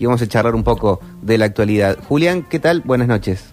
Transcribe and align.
y 0.00 0.06
vamos 0.06 0.22
a 0.22 0.26
charlar 0.26 0.54
un 0.54 0.64
poco 0.64 0.98
de 1.20 1.36
la 1.36 1.44
actualidad. 1.44 1.98
Julián, 2.08 2.46
¿qué 2.48 2.58
tal? 2.58 2.80
Buenas 2.80 3.06
noches. 3.06 3.44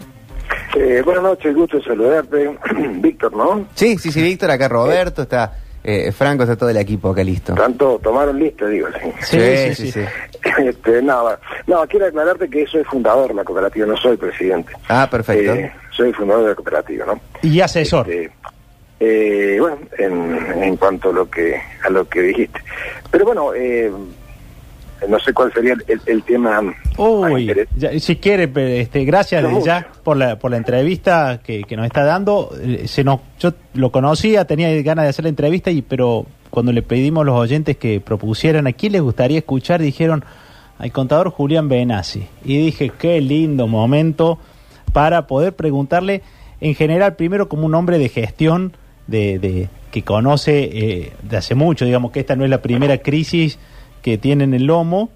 Eh, 0.77 1.01
buenas 1.03 1.21
noches, 1.21 1.53
gusto 1.53 1.81
saludarte. 1.81 2.57
Víctor, 3.01 3.35
¿no? 3.35 3.67
Sí, 3.75 3.97
sí, 3.97 4.13
sí, 4.13 4.21
Víctor, 4.21 4.51
acá 4.51 4.69
Roberto, 4.69 5.23
está 5.23 5.57
eh, 5.83 6.09
Franco, 6.13 6.43
está 6.43 6.55
todo 6.55 6.69
el 6.69 6.77
equipo 6.77 7.09
acá 7.09 7.21
listo. 7.21 7.53
Tanto 7.53 7.99
tomaron 8.01 8.39
lista, 8.39 8.65
digo. 8.65 8.87
Sí, 9.21 9.75
sí, 9.75 9.91
sí. 9.91 10.01
Este, 10.57 11.01
nada, 11.01 11.39
no, 11.67 11.85
quiero 11.87 12.07
aclararte 12.07 12.49
que 12.49 12.65
soy 12.65 12.83
fundador 12.85 13.27
de 13.27 13.33
la 13.35 13.43
cooperativa, 13.43 13.85
no 13.85 13.97
soy 13.97 14.15
presidente. 14.15 14.71
Ah, 14.87 15.07
perfecto. 15.11 15.53
Eh, 15.53 15.71
soy 15.91 16.13
fundador 16.13 16.43
de 16.43 16.49
la 16.49 16.55
cooperativa, 16.55 17.05
¿no? 17.05 17.19
Y 17.41 17.59
asesor. 17.59 18.09
Este, 18.09 18.31
eh, 18.99 19.57
bueno, 19.59 19.79
en, 19.97 20.63
en 20.63 20.77
cuanto 20.77 21.09
a 21.09 21.13
lo 21.13 21.29
que 21.29 21.61
a 21.83 21.89
lo 21.89 22.07
que 22.07 22.21
dijiste. 22.21 22.59
Pero 23.11 23.25
bueno, 23.25 23.53
eh, 23.53 23.91
no 25.07 25.19
sé 25.19 25.33
cuál 25.33 25.51
sería 25.53 25.73
el, 25.87 26.01
el 26.05 26.23
tema. 26.23 26.61
Uy, 26.97 27.51
ya- 27.75 27.99
si 27.99 28.15
quiere, 28.15 28.49
este, 28.81 29.05
gracias 29.05 29.43
No 29.43 29.63
ya 29.63 29.87
por 30.03 30.17
la, 30.17 30.37
por 30.39 30.51
la 30.51 30.57
entrevista 30.57 31.39
que, 31.43 31.63
que 31.63 31.75
nos 31.75 31.85
está 31.85 32.03
dando. 32.03 32.49
Eh, 32.61 32.87
Se 32.87 33.03
nos, 33.03 33.19
yo 33.39 33.53
lo 33.73 33.91
conocía, 33.91 34.45
tenía 34.45 34.69
ganas 34.81 35.05
de 35.05 35.09
hacer 35.09 35.23
la 35.23 35.29
entrevista, 35.29 35.69
y 35.71 35.81
pero 35.81 36.25
cuando 36.49 36.71
le 36.71 36.81
pedimos 36.81 37.21
a 37.21 37.25
los 37.25 37.35
oyentes 37.35 37.77
que 37.77 37.99
propusieran 37.99 38.67
a 38.67 38.73
quién 38.73 38.93
les 38.93 39.01
gustaría 39.01 39.37
escuchar, 39.39 39.81
dijeron 39.81 40.23
al 40.79 40.91
contador 40.91 41.29
Julián 41.31 41.69
Benassi. 41.69 42.27
Y 42.45 42.57
dije, 42.57 42.91
qué 42.97 43.19
lindo 43.21 43.67
momento 43.67 44.39
para 44.93 45.27
poder 45.27 45.55
preguntarle, 45.55 46.21
en 46.61 46.73
general, 46.75 47.15
primero 47.15 47.47
como 47.49 47.65
un 47.65 47.75
hombre 47.75 47.99
de 47.99 48.09
gestión, 48.09 48.73
de, 49.07 49.39
de- 49.39 49.69
que 49.91 50.03
conoce 50.03 50.63
eh, 50.71 51.13
de 51.23 51.37
hace 51.37 51.55
mucho, 51.55 51.85
digamos 51.85 52.11
que 52.11 52.19
esta 52.19 52.35
no 52.35 52.43
es 52.43 52.49
la 52.49 52.61
primera 52.61 52.97
crisis 52.97 53.57
que 54.07 54.17
tiene 54.17 54.45
en 54.45 54.53
el 54.53 54.63
lomo, 54.67 55.09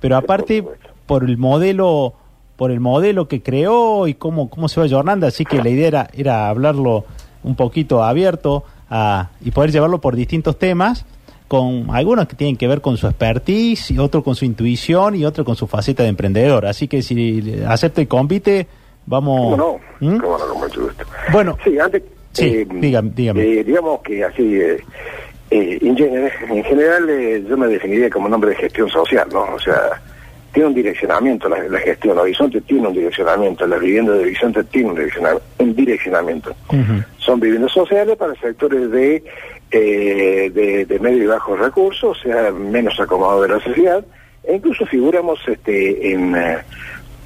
pero 0.00 0.16
aparte 0.16 0.64
por 1.04 1.22
el 1.24 1.36
modelo 1.36 2.14
por 2.56 2.70
el 2.70 2.80
modelo 2.80 3.28
que 3.28 3.42
creó 3.42 4.08
y 4.08 4.14
cómo, 4.14 4.48
cómo 4.48 4.68
se 4.68 4.80
va 4.80 4.84
ayornando, 4.86 5.26
así 5.26 5.44
que 5.44 5.62
la 5.62 5.68
idea 5.68 5.86
era, 5.88 6.10
era 6.14 6.48
hablarlo 6.48 7.04
un 7.44 7.56
poquito 7.56 8.02
abierto 8.02 8.64
a, 8.88 9.28
y 9.44 9.50
poder 9.50 9.70
llevarlo 9.70 10.00
por 10.00 10.16
distintos 10.16 10.58
temas, 10.58 11.04
con 11.46 11.88
algunos 11.90 12.26
que 12.26 12.36
tienen 12.36 12.56
que 12.56 12.66
ver 12.66 12.80
con 12.80 12.96
su 12.96 13.06
expertise, 13.06 13.90
y 13.90 13.98
otro 13.98 14.24
con 14.24 14.34
su 14.34 14.46
intuición 14.46 15.14
y 15.14 15.26
otro 15.26 15.44
con 15.44 15.54
su 15.56 15.66
faceta 15.66 16.02
de 16.04 16.08
emprendedor. 16.08 16.64
Así 16.64 16.88
que 16.88 17.02
si 17.02 17.62
acepta 17.68 18.00
el 18.00 18.08
convite, 18.08 18.66
vamos... 19.04 19.56
¿Cómo 19.56 19.78
no? 20.00 20.08
¿Mm? 20.08 20.18
¿Cómo 20.20 20.38
no? 20.38 20.46
Con 20.48 20.58
mucho 20.58 20.80
gusto. 20.84 21.04
Bueno, 21.30 21.56
Sí, 21.62 21.78
antes. 21.78 22.02
Sí, 22.32 22.64
dígame, 22.64 23.10
dígame. 23.14 23.42
eh, 23.42 23.64
digamos 23.64 24.00
que 24.00 24.24
así, 24.24 24.42
eh, 24.56 24.78
eh, 25.50 25.78
en, 25.82 25.96
gen- 25.96 26.30
en 26.50 26.64
general, 26.64 27.08
eh, 27.10 27.42
yo 27.48 27.56
me 27.56 27.66
definiría 27.68 28.10
como 28.10 28.26
un 28.26 28.34
hombre 28.34 28.50
de 28.50 28.56
gestión 28.56 28.88
social, 28.90 29.28
¿no? 29.32 29.42
O 29.54 29.58
sea, 29.58 30.00
tiene 30.52 30.68
un 30.68 30.74
direccionamiento 30.74 31.48
la, 31.48 31.62
la 31.68 31.78
gestión. 31.80 32.18
Horizonte 32.18 32.60
tiene 32.62 32.88
un 32.88 32.94
direccionamiento, 32.94 33.66
la 33.66 33.76
vivienda 33.78 34.12
de 34.14 34.20
Horizonte 34.20 34.64
tiene 34.64 34.90
un, 34.90 34.96
direcciona- 34.96 35.40
un 35.58 35.74
direccionamiento. 35.76 36.50
Ujú. 36.68 37.02
Son 37.18 37.38
viviendas 37.40 37.72
sociales 37.72 38.16
para 38.16 38.34
sectores 38.36 38.90
de, 38.90 39.22
eh, 39.70 40.50
de, 40.52 40.84
de 40.86 40.98
medio 40.98 41.24
y 41.24 41.26
bajos 41.26 41.58
recursos, 41.58 42.18
o 42.18 42.22
sea, 42.22 42.50
menos 42.50 42.98
acomodados 42.98 43.42
de 43.42 43.54
la 43.54 43.60
sociedad, 43.60 44.04
e 44.44 44.56
incluso 44.56 44.86
figuramos 44.86 45.38
este, 45.46 46.12
en, 46.12 46.34
eh, 46.34 46.58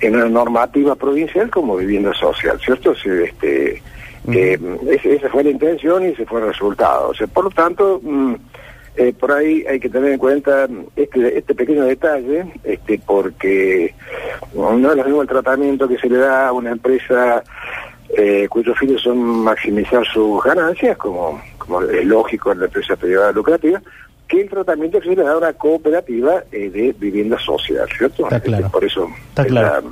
en 0.00 0.16
una 0.16 0.28
normativa 0.28 0.96
provincial 0.96 1.48
como 1.50 1.76
vivienda 1.76 2.12
social, 2.14 2.58
¿cierto? 2.64 2.94
Sí, 2.96 3.08
Este, 3.24 3.80
eh, 4.28 4.58
esa 5.04 5.28
fue 5.28 5.44
la 5.44 5.50
intención 5.50 6.04
y 6.04 6.06
ese 6.06 6.26
fue 6.26 6.40
el 6.40 6.46
resultado. 6.48 7.08
O 7.08 7.14
sea, 7.14 7.26
por 7.26 7.44
lo 7.44 7.50
tanto, 7.50 8.00
mm, 8.02 8.34
eh, 8.96 9.14
por 9.18 9.32
ahí 9.32 9.64
hay 9.66 9.80
que 9.80 9.88
tener 9.88 10.12
en 10.12 10.18
cuenta 10.18 10.68
este, 10.94 11.38
este 11.38 11.54
pequeño 11.54 11.84
detalle, 11.84 12.44
este, 12.62 13.00
porque 13.04 13.94
no 14.54 14.90
es 14.90 14.96
lo 14.96 15.04
mismo 15.04 15.22
el 15.22 15.28
tratamiento 15.28 15.88
que 15.88 15.98
se 15.98 16.08
le 16.08 16.18
da 16.18 16.48
a 16.48 16.52
una 16.52 16.72
empresa 16.72 17.42
eh, 18.10 18.46
cuyos 18.50 18.78
fines 18.78 19.00
son 19.00 19.18
maximizar 19.18 20.04
sus 20.06 20.42
ganancias, 20.44 20.98
como, 20.98 21.40
como 21.56 21.82
es 21.82 22.04
lógico 22.04 22.52
en 22.52 22.60
la 22.60 22.66
empresa 22.66 22.94
privada 22.96 23.32
lucrativa, 23.32 23.80
que 24.28 24.42
el 24.42 24.50
tratamiento 24.50 25.00
que 25.00 25.08
se 25.08 25.16
le 25.16 25.22
da 25.22 25.32
a 25.32 25.38
una 25.38 25.52
cooperativa 25.54 26.44
eh, 26.52 26.68
de 26.68 26.94
vivienda 26.98 27.38
social, 27.38 27.88
¿cierto? 27.96 28.24
Está 28.24 28.40
claro. 28.40 28.66
Este, 28.66 28.72
por 28.72 28.84
eso 28.84 29.08
Está 29.30 29.42
es 29.42 29.48
claro. 29.48 29.90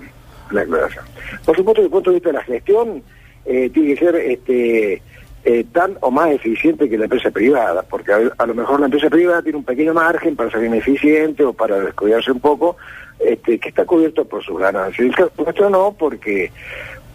la, 0.51 0.55
la 0.55 0.61
aclaración. 0.61 1.05
Por 1.47 1.57
supuesto, 1.57 1.81
desde 1.81 1.87
el 1.87 1.91
punto 1.91 2.11
de 2.11 2.15
vista 2.17 2.29
de 2.29 2.35
la 2.35 2.45
gestión, 2.45 3.03
eh, 3.47 3.71
tiene 3.71 3.95
que 3.95 4.05
ser 4.05 4.17
este 4.17 5.03
eh, 5.45 5.65
tan 5.73 5.97
o 6.01 6.11
más 6.11 6.31
eficiente 6.33 6.89
que 6.89 6.99
la 6.99 7.05
empresa 7.05 7.31
privada, 7.31 7.83
porque 7.83 8.13
a, 8.37 8.47
lo 8.47 8.55
mejor 8.55 8.81
la 8.81 8.87
empresa 8.87 9.09
privada 9.09 9.43
tiene 9.43 9.59
un 9.59 9.65
pequeño 9.65 9.95
margen 9.95 10.37
para 10.37 10.51
ser 10.51 10.65
ineficiente 10.65 11.45
o 11.45 11.53
para 11.55 11.81
descuidarse 11.81 12.31
un 12.31 12.41
poco, 12.41 12.77
este, 13.19 13.59
que 13.59 13.71
está 13.71 13.85
cubierto 13.87 14.27
por 14.27 14.45
sus 14.45 14.59
ganancias. 14.59 15.15
Caso 15.17 15.33
nuestro 15.39 15.71
no, 15.71 15.95
porque 15.99 16.51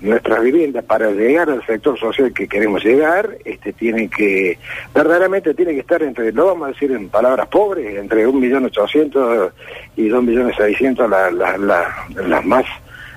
nuestras 0.01 0.41
viviendas 0.43 0.83
para 0.85 1.09
llegar 1.11 1.49
al 1.49 1.65
sector 1.65 1.97
social 1.99 2.33
que 2.33 2.47
queremos 2.47 2.83
llegar, 2.83 3.37
este, 3.45 3.73
tienen 3.73 4.09
que, 4.09 4.57
verdaderamente 4.93 5.53
tiene 5.53 5.73
que 5.73 5.79
estar 5.81 6.01
entre, 6.03 6.31
lo 6.31 6.47
vamos 6.47 6.65
a 6.67 6.71
decir 6.71 6.91
en 6.91 7.09
palabras 7.09 7.47
pobres, 7.47 7.95
entre 7.97 8.25
un 8.27 8.39
millón 8.39 8.65
ochocientos 8.65 9.53
y 9.95 10.07
dos 10.09 10.23
millones 10.23 10.55
seiscientos 10.57 11.07
la- 11.09 11.29
la- 11.31 11.57
la- 11.57 12.07
las 12.27 12.45
más 12.45 12.65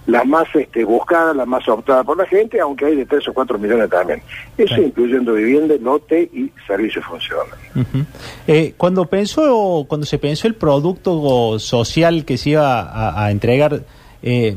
las 0.09 0.27
más 0.27 0.49
este, 0.55 0.85
buscadas, 0.85 1.37
las 1.37 1.47
más 1.47 1.69
optadas 1.69 2.05
por 2.05 2.17
la 2.17 2.25
gente, 2.25 2.59
aunque 2.61 2.87
hay 2.87 2.97
de 2.97 3.05
3 3.05 3.29
o 3.29 3.35
4 3.35 3.59
millones 3.59 3.91
también. 3.91 4.23
Eso 4.57 4.81
incluyendo 4.81 5.35
vivienda, 5.35 5.75
lote 5.79 6.31
y 6.33 6.51
servicio 6.67 7.03
funciona. 7.03 7.53
Ujú. 7.77 8.05
Eh, 8.47 8.73
cuando 8.79 9.05
pensó, 9.05 9.85
cuando 9.87 10.07
se 10.07 10.19
pensó 10.19 10.49
el 10.49 10.55
producto 10.55 11.59
social 11.59 12.25
que 12.25 12.39
se 12.39 12.51
iba 12.51 12.81
a, 12.81 13.23
a 13.23 13.31
entregar, 13.31 13.83
eh, 14.23 14.57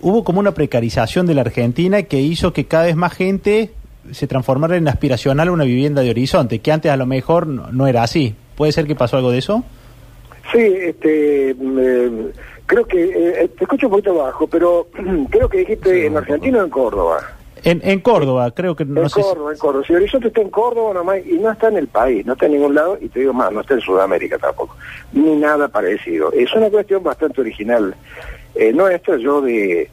hubo 0.00 0.24
como 0.24 0.40
una 0.40 0.52
precarización 0.52 1.26
de 1.26 1.34
la 1.34 1.42
Argentina 1.42 2.04
que 2.04 2.20
hizo 2.20 2.54
que 2.54 2.64
cada 2.64 2.84
vez 2.84 2.96
más 2.96 3.12
gente 3.12 3.72
se 4.12 4.26
transformara 4.26 4.78
en 4.78 4.88
aspiracional 4.88 5.48
a 5.48 5.52
una 5.52 5.64
vivienda 5.64 6.00
de 6.00 6.08
horizonte, 6.08 6.60
que 6.60 6.72
antes 6.72 6.90
a 6.90 6.96
lo 6.96 7.04
mejor 7.04 7.46
no, 7.46 7.70
no 7.72 7.86
era 7.86 8.04
así. 8.04 8.34
¿Puede 8.56 8.72
ser 8.72 8.86
que 8.86 8.94
pasó 8.94 9.18
algo 9.18 9.30
de 9.30 9.38
eso? 9.38 9.64
Sí, 10.50 10.60
este, 10.62 11.54
mm, 11.54 12.28
creo 12.68 12.86
que, 12.86 13.02
eh, 13.42 13.48
te 13.58 13.64
escucho 13.64 13.86
un 13.88 13.90
poquito 13.92 14.14
bajo, 14.14 14.46
pero 14.46 14.86
creo 15.30 15.48
que 15.48 15.58
dijiste 15.58 16.06
en 16.06 16.16
Argentina 16.16 16.60
o 16.60 16.64
en 16.64 16.70
Córdoba. 16.70 17.18
En, 17.64 17.80
en 17.82 17.98
Córdoba, 17.98 18.52
creo 18.52 18.76
que 18.76 18.84
no 18.84 19.02
en 19.02 19.08
sé. 19.10 19.16
si- 19.20 19.28
Córdoba, 19.28 19.52
en 19.52 19.58
Córdoba. 19.58 19.84
Si 19.84 19.92
Horizonte 19.94 20.28
está 20.28 20.40
en 20.42 20.50
Córdoba 20.50 20.94
nomás 20.94 21.18
y 21.26 21.32
no 21.40 21.50
está 21.50 21.66
en 21.68 21.78
el 21.78 21.88
país, 21.88 22.24
no 22.24 22.34
está 22.34 22.46
en 22.46 22.52
ningún 22.52 22.74
lado, 22.76 22.96
y 23.00 23.08
te 23.08 23.18
digo 23.18 23.32
más, 23.32 23.50
no 23.52 23.62
está 23.62 23.74
en 23.74 23.80
Sudamérica 23.80 24.38
tampoco, 24.38 24.76
ni 25.12 25.34
nada 25.34 25.66
parecido. 25.66 26.30
Es 26.32 26.52
una 26.54 26.70
cuestión 26.70 27.02
bastante 27.02 27.40
original. 27.40 27.96
Eh, 28.54 28.72
no 28.72 28.86
esto 28.88 29.16
yo 29.16 29.40
de... 29.40 29.90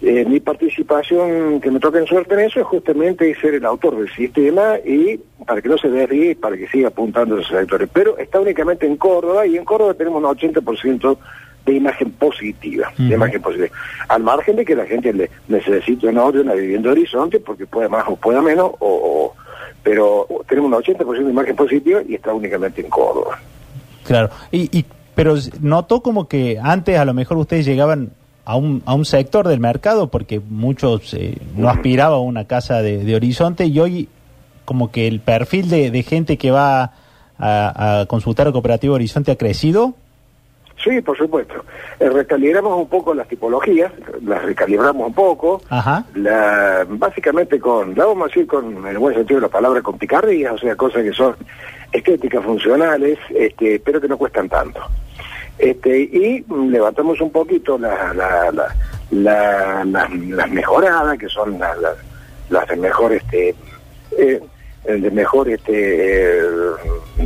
eh, 0.00 0.24
mi 0.26 0.40
participación 0.40 1.60
que 1.60 1.70
me 1.70 1.80
toca 1.80 1.98
en 1.98 2.06
suerte 2.06 2.32
en 2.34 2.40
eso 2.40 2.60
es 2.60 2.66
justamente 2.66 3.34
ser 3.40 3.54
el 3.54 3.64
autor 3.66 3.96
del 3.98 4.10
sistema 4.14 4.78
y 4.84 5.20
para 5.46 5.60
que 5.60 5.68
no 5.68 5.76
se 5.76 5.88
desvíe, 5.90 6.34
para 6.34 6.56
que 6.56 6.66
siga 6.68 6.88
apuntando 6.88 7.36
a 7.36 7.40
esos 7.40 7.52
sectores. 7.58 7.88
Pero 7.92 8.16
está 8.16 8.40
únicamente 8.40 8.86
en 8.86 8.96
Córdoba 8.96 9.46
y 9.46 9.56
en 9.56 9.64
Córdoba 9.64 9.94
tenemos 9.94 10.22
un 10.22 10.30
80% 10.30 11.18
de 11.66 11.74
imagen 11.74 12.10
positiva, 12.12 12.92
de 12.96 13.14
imagen 13.14 13.42
positiva. 13.42 13.68
Al 14.08 14.22
margen 14.22 14.56
de 14.56 14.64
que 14.64 14.74
la 14.74 14.86
gente 14.86 15.12
le 15.12 15.30
necesite 15.48 16.08
o 16.08 16.12
no 16.12 16.32
de 16.32 16.40
una 16.40 16.54
vivienda 16.54 16.90
horizonte 16.90 17.40
porque 17.40 17.66
puede 17.66 17.88
más 17.88 18.04
o 18.08 18.16
pueda 18.16 18.40
menos, 18.40 18.70
o, 18.78 18.88
o- 18.88 19.34
pero 19.82 20.26
tenemos 20.48 20.70
un 20.72 20.82
80% 20.82 21.24
de 21.24 21.30
imagen 21.30 21.56
positiva 21.56 22.00
y 22.06 22.14
está 22.14 22.32
únicamente 22.32 22.80
en 22.80 22.88
Córdoba. 22.88 23.38
Claro. 24.04 24.30
Y, 24.50 24.76
y- 24.78 24.84
pero 25.14 25.34
notó 25.60 26.00
como 26.02 26.28
que 26.28 26.58
antes 26.62 26.98
a 26.98 27.04
lo 27.04 27.12
mejor 27.12 27.36
ustedes 27.38 27.66
llegaban 27.66 28.10
a 28.44 28.56
un, 28.56 28.82
a 28.86 28.94
un 28.94 29.04
sector 29.04 29.46
del 29.46 29.60
mercado 29.60 30.08
porque 30.08 30.40
muchos 30.40 31.12
eh, 31.12 31.36
no 31.56 31.68
aspiraban 31.68 32.18
a 32.18 32.22
una 32.22 32.44
casa 32.46 32.80
de, 32.82 33.04
de 33.04 33.14
horizonte 33.16 33.66
y 33.66 33.78
hoy 33.78 34.08
como 34.64 34.90
que 34.90 35.06
el 35.08 35.20
perfil 35.20 35.68
de, 35.68 35.90
de 35.90 36.02
gente 36.02 36.38
que 36.38 36.50
va 36.50 36.92
a, 37.38 38.00
a 38.00 38.06
consultar 38.06 38.48
a 38.48 38.52
Cooperativa 38.52 38.94
Horizonte 38.94 39.30
ha 39.32 39.36
crecido. 39.36 39.94
Sí, 40.88 41.02
por 41.02 41.18
supuesto. 41.18 41.54
Eh, 42.00 42.08
recalibramos 42.08 42.74
un 42.78 42.88
poco 42.88 43.12
las 43.12 43.28
tipologías, 43.28 43.92
las 44.24 44.42
recalibramos 44.42 45.08
un 45.08 45.12
poco, 45.14 45.60
Ajá. 45.68 46.04
la, 46.14 46.86
básicamente 46.88 47.60
con, 47.60 47.94
la 47.94 48.06
vamos 48.06 48.24
a 48.24 48.26
decir 48.28 48.46
con 48.46 48.74
en 48.78 48.86
el 48.86 48.98
buen 48.98 49.14
sentido 49.14 49.38
de 49.40 49.46
la 49.46 49.52
palabra, 49.52 49.82
con 49.82 49.98
picardías, 49.98 50.54
o 50.54 50.58
sea, 50.58 50.76
cosas 50.76 51.02
que 51.02 51.12
son 51.12 51.36
estéticas, 51.92 52.42
funcionales, 52.42 53.18
este, 53.34 53.80
pero 53.84 54.00
que 54.00 54.08
no 54.08 54.16
cuestan 54.16 54.48
tanto. 54.48 54.80
Este, 55.58 55.98
y 56.00 56.44
levantamos 56.48 57.20
un 57.20 57.32
poquito 57.32 57.76
la, 57.76 58.14
la, 58.14 58.50
la, 58.52 58.74
la- 59.10 59.84
la- 59.84 60.08
las 60.10 60.50
mejoradas, 60.50 61.18
que 61.18 61.28
son 61.28 61.58
la- 61.58 61.74
la- 61.76 61.94
las 62.48 62.66
de 62.68 62.76
mejor, 62.76 63.12
este, 63.12 63.54
eh, 64.16 64.40
de 64.96 65.10
mejor, 65.10 65.48
este, 65.48 66.38
eh, 66.38 66.42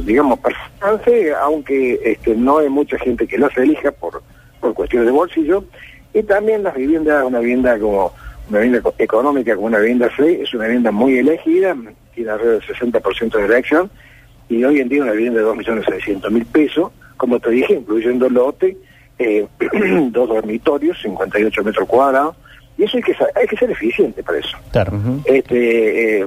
digamos, 0.04 0.38
performance, 0.40 1.32
aunque 1.40 2.00
este, 2.04 2.34
no 2.34 2.58
hay 2.58 2.68
mucha 2.68 2.98
gente 2.98 3.26
que 3.26 3.38
las 3.38 3.56
elija 3.56 3.92
por, 3.92 4.22
por 4.60 4.74
cuestiones 4.74 5.06
de 5.06 5.12
bolsillo, 5.12 5.64
y 6.14 6.22
también 6.24 6.62
las 6.62 6.74
viviendas, 6.74 7.24
una 7.24 7.38
vivienda 7.38 7.78
como 7.78 8.12
una 8.50 8.58
vivienda 8.58 8.78
eco- 8.80 8.94
económica 8.98 9.54
como 9.54 9.68
una 9.68 9.78
vivienda 9.78 10.10
free, 10.10 10.40
es 10.42 10.52
una 10.54 10.64
vivienda 10.64 10.90
muy 10.90 11.18
elegida, 11.18 11.76
tiene 12.14 12.30
alrededor 12.30 12.62
del 12.66 12.76
60% 12.76 13.38
de 13.38 13.44
elección, 13.44 13.90
y 14.48 14.64
hoy 14.64 14.80
en 14.80 14.88
día 14.88 15.02
una 15.02 15.12
vivienda 15.12 15.40
de 15.40 15.46
2.600.000 15.46 16.44
pesos, 16.46 16.90
como 17.16 17.38
te 17.40 17.50
dije, 17.50 17.74
incluyendo 17.74 18.28
lote, 18.28 18.76
eh, 19.18 19.46
dos 20.10 20.28
dormitorios, 20.28 21.00
58 21.00 21.62
metros 21.62 21.88
cuadrados, 21.88 22.34
y 22.78 22.84
eso 22.84 22.96
hay 22.96 23.02
que, 23.02 23.16
hay 23.34 23.46
que 23.46 23.56
ser 23.56 23.70
eficiente 23.70 24.22
para 24.22 24.38
eso. 24.38 24.56
Claro. 24.72 24.92
Este, 25.24 26.20
eh, 26.20 26.26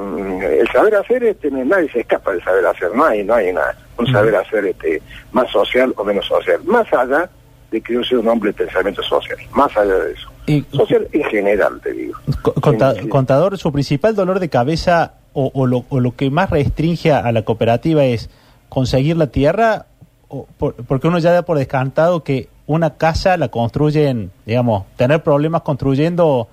el 0.62 0.68
saber 0.72 0.96
hacer, 0.96 1.24
este, 1.24 1.50
nadie 1.52 1.90
se 1.92 2.02
escapa 2.02 2.32
del 2.32 2.44
saber 2.44 2.66
hacer, 2.66 2.94
no 2.96 3.06
hay, 3.06 3.24
no 3.24 3.34
hay 3.34 3.50
una- 3.50 3.76
un 3.98 4.08
saber 4.12 4.36
hacer 4.36 4.66
este, 4.66 5.02
más 5.32 5.50
social 5.52 5.94
o 5.98 6.04
menos 6.04 6.26
social, 6.26 6.60
más 6.66 6.92
allá 6.94 7.30
de 7.72 7.82
que 7.82 7.94
yo 7.94 8.04
sea 8.04 8.20
un 8.20 8.28
hombre 8.28 8.52
de 8.52 8.66
pensamiento 8.66 9.02
social, 9.04 9.38
más 9.52 9.76
allá 9.78 9.96
de 9.96 10.14
eso. 10.14 10.30
Y- 10.48 10.62
Social 10.76 11.08
en 11.12 11.24
general, 11.26 11.80
te 11.82 11.94
digo. 11.94 12.18
Conta-. 12.62 12.94
Contador, 13.10 13.58
su 13.58 13.72
principal 13.72 14.14
dolor 14.16 14.40
de 14.40 14.50
cabeza 14.50 15.14
o, 15.34 15.50
o 15.54 15.66
lo, 15.66 15.86
o 15.90 16.00
lo 16.00 16.16
que 16.16 16.30
más 16.30 16.50
restringe 16.52 17.12
a 17.12 17.32
la 17.32 17.42
cooperativa 17.44 18.06
es 18.06 18.30
conseguir 18.70 19.18
la 19.18 19.28
tierra, 19.28 19.88
o 20.28 20.46
por- 20.58 20.76
porque 20.76 21.08
uno 21.08 21.18
ya 21.20 21.32
da 21.32 21.42
por 21.44 21.58
descantado 21.58 22.24
que 22.24 22.50
una 22.68 22.98
casa 22.98 23.38
la 23.38 23.50
construyen, 23.50 24.32
digamos, 24.46 24.86
tener 24.96 25.22
problemas 25.24 25.62
construyendo 25.62 26.48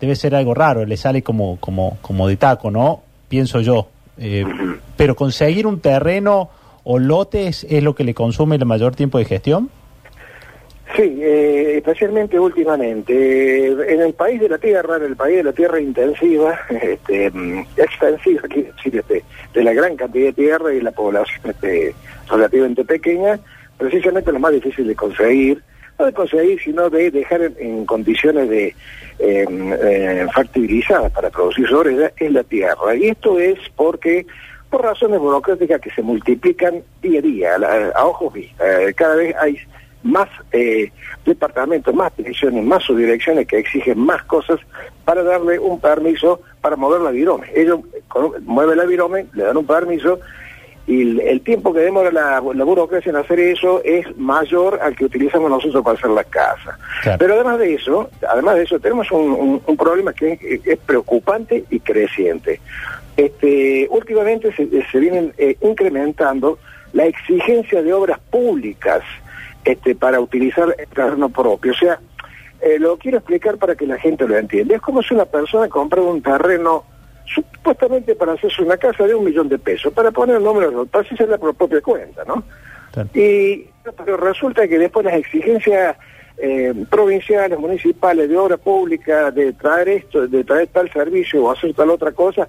debe 0.00 0.16
ser 0.16 0.34
algo 0.34 0.54
raro, 0.54 0.84
le 0.84 0.96
sale 0.96 1.22
como, 1.22 1.58
como, 1.60 1.98
como 2.00 2.28
de 2.28 2.36
taco, 2.36 2.70
¿no? 2.70 3.02
Pienso 3.28 3.60
yo. 3.60 3.88
Eh, 4.16 4.44
pero 4.96 5.14
conseguir 5.14 5.66
un 5.66 5.80
terreno 5.80 6.50
o 6.84 6.98
lotes 6.98 7.66
es 7.68 7.82
lo 7.82 7.94
que 7.94 8.04
le 8.04 8.14
consume 8.14 8.56
el 8.56 8.64
mayor 8.64 8.94
tiempo 8.94 9.18
de 9.18 9.24
gestión. 9.24 9.70
Sí, 10.96 11.18
eh, 11.20 11.76
especialmente 11.76 12.40
últimamente. 12.40 13.12
Eh, 13.12 13.76
en 13.88 14.00
el 14.00 14.14
país 14.14 14.40
de 14.40 14.48
la 14.48 14.58
tierra, 14.58 14.96
en 14.96 15.04
el 15.04 15.16
país 15.16 15.36
de 15.36 15.44
la 15.44 15.52
tierra 15.52 15.80
intensiva, 15.80 16.58
este, 16.70 17.30
mm, 17.30 17.66
extensiva, 17.76 18.42
quiero 18.48 18.72
decir, 18.72 18.96
este, 18.96 19.24
de 19.52 19.62
la 19.62 19.72
gran 19.74 19.96
cantidad 19.96 20.26
de 20.26 20.32
tierra 20.32 20.72
y 20.72 20.80
la 20.80 20.92
población 20.92 21.40
este, 21.44 21.94
relativamente 22.30 22.84
pequeña, 22.84 23.38
precisamente 23.78 24.32
lo 24.32 24.38
más 24.40 24.52
difícil 24.52 24.86
de 24.86 24.94
conseguir, 24.94 25.62
no 25.98 26.06
de 26.06 26.12
conseguir, 26.12 26.60
sino 26.62 26.90
de 26.90 27.10
dejar 27.10 27.50
en, 27.58 27.84
condiciones 27.86 28.48
de 28.48 28.74
eh, 29.18 29.46
eh, 29.48 30.26
factibilizadas 30.34 31.10
para 31.12 31.30
producir 31.30 31.66
sobre 31.68 31.94
ella, 31.94 32.12
es 32.16 32.32
la 32.32 32.44
tierra. 32.44 32.94
Y 32.96 33.08
esto 33.08 33.38
es 33.38 33.58
porque 33.74 34.26
por 34.70 34.82
razones 34.82 35.18
burocráticas 35.18 35.80
que 35.80 35.90
se 35.90 36.02
multiplican 36.02 36.82
día 37.02 37.20
a 37.20 37.22
día, 37.22 37.50
a, 37.56 37.98
a 37.98 38.06
ojos 38.06 38.32
vistas. 38.34 38.66
Eh, 38.68 38.94
cada 38.94 39.14
vez 39.16 39.34
hay 39.40 39.56
más 40.02 40.28
eh, 40.52 40.92
departamentos, 41.24 41.92
más 41.94 42.16
direcciones, 42.16 42.64
más 42.64 42.82
subdirecciones 42.84 43.46
que 43.48 43.58
exigen 43.58 43.98
más 43.98 44.22
cosas 44.24 44.60
para 45.04 45.22
darle 45.22 45.58
un 45.58 45.80
permiso 45.80 46.40
para 46.60 46.76
mover 46.76 47.00
la 47.00 47.10
virome. 47.10 47.48
Ellos 47.54 47.80
con- 48.08 48.32
mueven 48.44 48.76
la 48.78 48.84
virome, 48.84 49.26
le 49.32 49.44
dan 49.44 49.56
un 49.56 49.66
permiso 49.66 50.20
y 50.88 51.02
el, 51.02 51.20
el 51.20 51.40
tiempo 51.42 51.72
que 51.72 51.80
demora 51.80 52.10
la, 52.10 52.40
la 52.54 52.64
burocracia 52.64 53.10
en 53.10 53.16
hacer 53.16 53.38
eso 53.38 53.80
es 53.84 54.04
mayor 54.16 54.80
al 54.82 54.96
que 54.96 55.04
utilizamos 55.04 55.48
nosotros 55.50 55.84
para 55.84 55.96
hacer 55.98 56.10
la 56.10 56.24
casa. 56.24 56.76
Claro. 57.02 57.18
Pero 57.20 57.34
además 57.34 57.58
de 57.60 57.74
eso, 57.74 58.08
además 58.28 58.56
de 58.56 58.62
eso, 58.62 58.80
tenemos 58.80 59.10
un, 59.12 59.30
un- 59.32 59.62
un 59.64 59.76
problema 59.76 60.12
que 60.14 60.32
es, 60.40 60.66
es 60.66 60.78
preocupante 60.78 61.64
y 61.70 61.78
creciente. 61.80 62.60
Este, 63.16 63.86
últimamente 63.90 64.52
se, 64.56 64.66
se 64.90 64.98
vienen 64.98 65.32
eh, 65.38 65.56
incrementando 65.60 66.58
la 66.94 67.04
exigencia 67.04 67.82
de 67.82 67.92
obras 67.92 68.18
públicas 68.30 69.02
este, 69.64 69.94
para 69.94 70.20
utilizar 70.20 70.74
el 70.78 70.86
terreno 70.88 71.28
propio. 71.28 71.72
O 71.72 71.76
sea, 71.76 72.00
eh, 72.62 72.78
lo 72.78 72.96
quiero 72.96 73.18
explicar 73.18 73.58
para 73.58 73.74
que 73.74 73.86
la 73.86 73.98
gente 73.98 74.26
lo 74.26 74.36
entienda. 74.36 74.74
Es 74.76 74.80
como 74.80 75.02
si 75.02 75.12
una 75.14 75.26
persona 75.26 75.68
compra 75.68 76.00
un 76.00 76.22
terreno 76.22 76.84
supuestamente 77.34 78.14
para 78.14 78.32
hacerse 78.32 78.62
una 78.62 78.76
casa 78.76 79.06
de 79.06 79.14
un 79.14 79.24
millón 79.24 79.48
de 79.48 79.58
pesos, 79.58 79.92
para 79.92 80.10
poner 80.10 80.40
números, 80.40 80.88
para 80.88 81.04
hacerse 81.04 81.26
la 81.26 81.38
propia 81.38 81.80
cuenta, 81.80 82.24
¿no? 82.24 82.42
Claro. 82.92 83.08
Y 83.14 83.66
pero 83.96 84.16
resulta 84.16 84.68
que 84.68 84.78
después 84.78 85.04
las 85.04 85.14
exigencias 85.14 85.96
eh, 86.38 86.74
provinciales, 86.90 87.58
municipales, 87.58 88.28
de 88.28 88.36
obra 88.36 88.56
pública, 88.56 89.30
de 89.30 89.52
traer 89.54 89.88
esto, 89.88 90.26
de 90.26 90.44
traer 90.44 90.68
tal 90.68 90.90
servicio 90.92 91.44
o 91.44 91.50
hacer 91.50 91.74
tal 91.74 91.90
otra 91.90 92.12
cosa, 92.12 92.48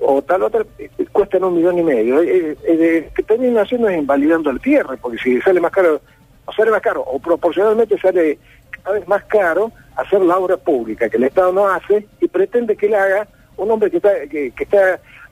o 0.00 0.22
tal 0.22 0.42
otra, 0.44 0.64
eh, 0.78 0.88
cuestan 1.10 1.44
un 1.44 1.56
millón 1.56 1.78
y 1.78 1.82
medio. 1.82 2.22
Eh, 2.22 2.50
eh, 2.52 2.56
eh, 2.64 3.10
que 3.14 3.22
terminan 3.22 3.64
haciendo 3.64 3.88
es 3.88 3.98
invalidando 3.98 4.50
el 4.50 4.60
cierre, 4.60 4.96
porque 4.96 5.18
si 5.18 5.40
sale 5.40 5.60
más 5.60 5.72
caro, 5.72 6.00
o 6.46 6.52
sale 6.52 6.70
más 6.70 6.80
caro, 6.80 7.02
o 7.02 7.18
proporcionalmente 7.18 7.98
sale 7.98 8.38
cada 8.82 8.98
vez 8.98 9.08
más 9.08 9.24
caro 9.24 9.72
hacer 9.96 10.20
la 10.20 10.38
obra 10.38 10.56
pública 10.56 11.08
que 11.08 11.16
el 11.16 11.24
Estado 11.24 11.52
no 11.52 11.68
hace 11.68 12.06
y 12.20 12.28
pretende 12.28 12.76
que 12.76 12.88
la 12.88 13.02
haga 13.02 13.28
un 13.58 13.70
hombre 13.70 13.90
que 13.90 13.98
está, 13.98 14.10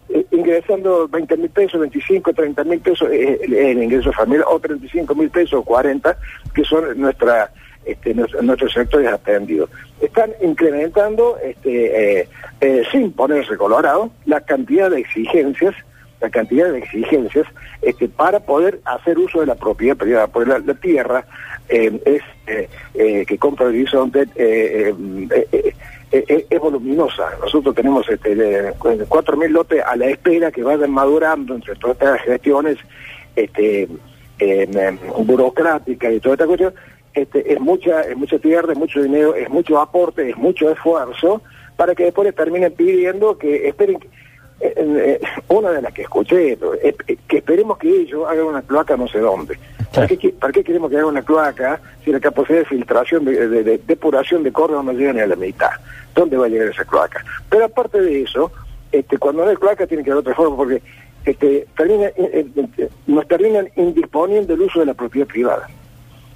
eh, 0.09 0.27
ingresando 0.31 1.09
20 1.09 1.37
mil 1.37 1.51
pesos, 1.51 1.81
25, 1.81 2.33
30 2.33 2.65
mil 2.65 2.79
pesos 2.81 3.09
eh, 3.11 3.39
el, 3.43 3.55
el 3.55 3.83
ingreso 3.83 4.13
familiar, 4.13 4.45
o 4.49 4.61
35 4.61 5.15
mil 5.15 5.31
pesos, 5.31 5.55
o 5.55 5.63
40, 5.63 6.17
que 6.55 6.65
son 6.65 7.01
nuestra, 7.01 7.51
este, 7.85 8.15
nuestro- 8.15 8.43
nuestros 8.43 8.73
sectores 8.73 9.09
atendidos. 9.13 9.69
Están 10.01 10.31
incrementando, 10.43 11.39
este, 11.43 12.21
eh, 12.21 12.29
eh, 12.61 12.83
sin 12.93 13.11
ponerse 13.13 13.57
colorado, 13.57 14.11
la 14.27 14.41
cantidad 14.43 14.91
de 14.91 15.01
exigencias 15.01 15.75
la 16.19 16.31
cantidad 16.31 16.73
de 16.73 16.79
exigencias 16.79 17.47
este, 17.83 18.09
para 18.09 18.41
poder 18.41 18.81
hacer 18.87 19.19
uso 19.19 19.41
de 19.41 19.47
la 19.47 19.55
propiedad 19.55 19.97
privada, 19.99 20.27
porque 20.27 20.49
la, 20.65 20.75
tierra 20.75 21.27
eh, 21.69 21.93
es 22.07 22.23
que 23.27 23.37
compra 23.39 23.67
Horizonte 23.67 24.25
eh, 26.19 26.25
eh, 26.29 26.47
es 26.51 26.61
voluminosa. 26.61 27.25
Nosotros 27.41 27.75
tenemos 27.75 28.09
este, 28.09 28.35
de- 28.35 28.73
4.000 28.75 29.49
lotes 29.49 29.83
a 29.85 29.97
la 29.97 30.07
espera 30.07 30.51
que 30.51 30.63
vayan 30.63 30.91
madurando 30.91 31.55
entre 31.55 31.75
todas 31.77 31.97
estas 31.97 32.21
gestiones 32.23 32.79
este, 33.35 33.83
eh, 34.39 34.69
em, 34.73 34.99
burocráticas 35.27 36.13
y 36.13 36.21
toda 36.21 36.35
esta 36.35 36.47
cuestión. 36.47 36.75
Este, 37.15 37.53
es 37.53 37.61
mucha 37.61 38.03
es 38.03 38.17
mucha 38.17 38.39
tierra, 38.39 38.73
es 38.73 38.79
mucho 38.79 39.03
dinero, 39.03 39.35
es 39.35 39.49
mucho 39.49 39.81
aporte, 39.81 40.29
es 40.31 40.37
mucho 40.37 40.71
esfuerzo 40.71 41.41
para 41.77 41.95
que 41.95 42.05
después 42.05 42.27
les 42.27 42.35
terminen 42.35 42.73
pidiendo 42.75 43.39
que 43.39 43.69
esperen 43.69 43.99
eh, 44.61 44.73
eh, 44.77 45.21
una 45.49 45.71
de 45.71 45.83
las 45.83 45.93
que 45.95 46.03
escuché, 46.03 46.59
que 47.29 47.37
esperemos 47.39 47.79
que 47.79 47.89
ellos 47.89 48.25
hagan 48.29 48.45
una 48.47 48.63
cloaca 48.63 48.97
no 48.97 49.09
sé 49.09 49.19
dónde. 49.19 49.59
¿Para 49.95 50.07
qué, 50.07 50.19
qui- 50.19 50.33
para 50.35 50.53
qué 50.53 50.63
queremos 50.65 50.91
que 50.91 50.97
hagan 50.97 51.09
una 51.11 51.23
cloaca 51.23 51.81
si 52.05 52.13
la 52.13 52.21
capacidad 52.21 52.59
de 52.59 52.65
filtración, 52.67 53.25
de, 53.25 53.49
de- 53.49 53.65
de 53.65 53.79
depuración 53.87 54.43
de 54.43 54.53
Córdoba 54.53 54.83
no 54.83 54.93
llega 54.93 55.13
ni 55.13 55.21
a 55.21 55.27
la 55.27 55.37
mitad? 55.37 55.71
¿Dónde 56.15 56.37
va 56.37 56.47
a 56.47 56.49
llegar 56.49 56.69
esa 56.69 56.85
cloaca? 56.85 57.25
Pero 57.49 57.65
aparte 57.67 58.01
de 58.01 58.23
eso, 58.23 58.51
este, 58.93 59.19
cuando 59.19 59.45
no 59.45 59.51
hay 59.51 59.57
cloaca 59.57 59.87
tiene 59.87 60.03
que 60.05 60.11
haber 60.11 60.21
otra 60.21 60.35
forma 60.35 60.57
porque 60.57 60.83
este, 61.25 61.67
termina, 61.77 62.07
eh, 62.09 62.47
eh, 62.77 62.89
nos 63.07 63.27
terminan 63.27 63.69
indisponiendo 63.77 64.55
el 64.55 64.61
uso 64.63 64.81
de 64.81 64.87
la 64.87 64.95
propiedad 64.95 65.27
privada. 65.27 65.67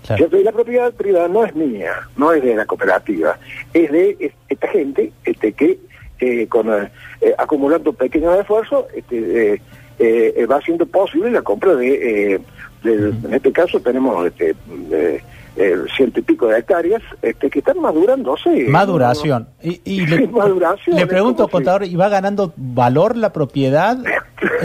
Claro. 0.06 0.16
¿Cierto? 0.18 0.38
Y 0.38 0.44
la 0.44 0.52
propiedad 0.52 0.92
privada 0.94 1.28
no 1.28 1.44
es 1.44 1.54
mía, 1.54 1.92
no 2.16 2.32
es 2.32 2.42
de 2.42 2.54
la 2.54 2.64
cooperativa, 2.66 3.38
es 3.74 3.90
de 3.92 4.16
es- 4.18 4.32
esta 4.48 4.68
gente 4.68 5.12
este, 5.24 5.52
que 5.52 5.78
eh, 6.20 6.46
con 6.48 6.68
eh, 6.72 6.90
eh, 7.20 7.34
acumulando 7.38 7.92
pequeños 7.92 8.38
esfuerzos 8.38 8.86
este, 8.94 9.52
eh, 9.54 9.62
eh, 9.98 10.34
eh, 10.36 10.46
va 10.46 10.56
haciendo 10.56 10.86
posible 10.86 11.30
la 11.30 11.42
compra 11.42 11.74
de, 11.76 12.34
eh, 12.34 12.40
de- 12.82 13.08
en 13.28 13.34
este 13.34 13.52
caso 13.52 13.80
tenemos 13.80 14.26
este, 14.26 14.54
eh, 14.90 15.22
eh, 15.56 15.76
ciento 15.96 16.20
y 16.20 16.22
pico 16.22 16.46
de 16.46 16.58
hectáreas 16.58 17.02
este, 17.22 17.50
que 17.50 17.58
están 17.58 17.78
madurándose. 17.80 18.66
Maduración. 18.68 19.48
Y, 19.62 19.80
y 19.84 20.06
le, 20.06 20.26
Maduración, 20.28 20.96
le 20.96 21.06
pregunto, 21.06 21.48
contador, 21.48 21.84
¿y 21.84 21.96
va 21.96 22.08
ganando 22.08 22.52
valor 22.56 23.16
la 23.16 23.32
propiedad, 23.32 23.98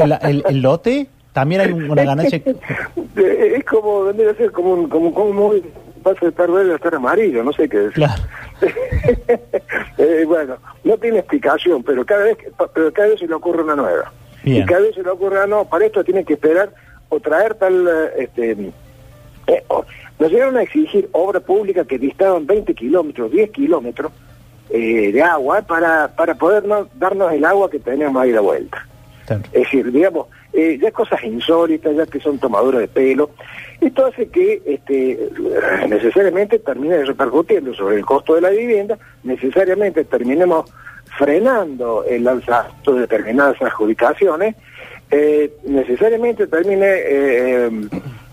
el, 0.02 0.12
el- 0.22 0.44
el 0.48 0.62
lote? 0.62 1.08
También 1.34 1.62
hay 1.62 1.72
una 1.72 2.04
ganancia. 2.04 2.42
Es 3.16 3.64
como, 3.66 4.04
vendría 4.06 4.32
a 4.32 4.36
ser 4.36 4.52
como 4.52 4.74
un, 4.74 4.90
como, 4.90 5.14
como 5.14 5.48
un 5.48 5.62
pasa 6.04 6.20
de 6.22 6.28
estar 6.30 6.52
verde 6.52 6.74
a 6.74 6.76
estar 6.76 6.94
amarillo, 6.96 7.44
no 7.44 7.52
sé 7.54 7.68
qué 7.70 7.78
decir. 7.78 7.94
Claro. 7.94 8.22
Eh, 9.98 10.24
bueno, 10.28 10.58
no 10.84 10.98
tiene 10.98 11.20
explicación, 11.20 11.84
pero 11.84 12.06
cada 12.06 12.24
vez 12.26 12.38
pero 12.74 12.92
cada 12.92 13.08
vez 13.10 13.20
se 13.20 13.28
le 13.28 13.34
ocurre 13.34 13.64
una 13.64 13.76
nueva. 13.76 14.12
Bien. 14.44 14.64
Y 14.64 14.66
cada 14.66 14.82
vez 14.82 14.96
se 14.96 15.04
le 15.04 15.10
ocurre, 15.10 15.40
ah, 15.42 15.48
no, 15.48 15.66
para 15.66 15.86
esto 15.86 16.04
tiene 16.04 16.24
que 16.24 16.34
esperar 16.34 16.74
o 17.10 17.20
traer 17.20 17.56
tal, 17.56 17.88
eh, 17.88 18.24
este, 18.24 18.52
eh, 19.48 19.64
nos 20.20 20.32
llegaron 20.32 20.58
a 20.58 20.64
exigir 20.64 21.10
obra 21.12 21.40
pública 21.40 21.86
que 21.86 21.98
distaban 22.00 22.46
20 22.46 22.74
kilómetros, 22.74 23.32
10 23.32 23.52
kilómetros 23.52 24.12
eh, 24.70 25.12
de 25.12 25.22
agua 25.22 25.62
para, 25.62 26.08
para 26.16 26.36
poder 26.36 26.66
no- 26.66 26.88
darnos 26.96 27.32
el 27.34 27.46
agua 27.46 27.70
que 27.70 27.80
teníamos 27.80 28.22
ahí 28.22 28.32
de 28.32 28.40
vuelta. 28.40 28.86
Claro. 29.28 29.44
Es 29.54 29.64
decir, 29.64 29.92
digamos, 29.92 30.28
eh, 30.54 30.78
ya 30.82 30.92
cosas 30.92 31.24
insólitas, 31.24 31.96
ya 31.96 32.06
que 32.06 32.20
son 32.20 32.38
tomaduras 32.40 32.82
de 32.82 32.88
pelo. 32.88 33.32
Esto 33.82 34.06
hace 34.06 34.28
que 34.30 34.62
este, 34.66 35.30
necesariamente 35.90 36.60
termine 36.60 37.04
repercutiendo 37.04 37.74
sobre 37.74 37.98
el 37.98 38.06
costo 38.06 38.36
de 38.36 38.42
la 38.42 38.50
vivienda, 38.52 38.98
necesariamente 39.24 40.06
terminemos 40.06 40.72
frenando 41.18 42.04
el 42.06 42.28
alzamiento 42.28 42.94
de 42.94 43.02
determinadas 43.02 43.62
adjudicaciones, 43.62 44.56
eh, 45.12 45.54
necesariamente 45.64 46.48
termine... 46.48 46.86
eh, 46.88 47.68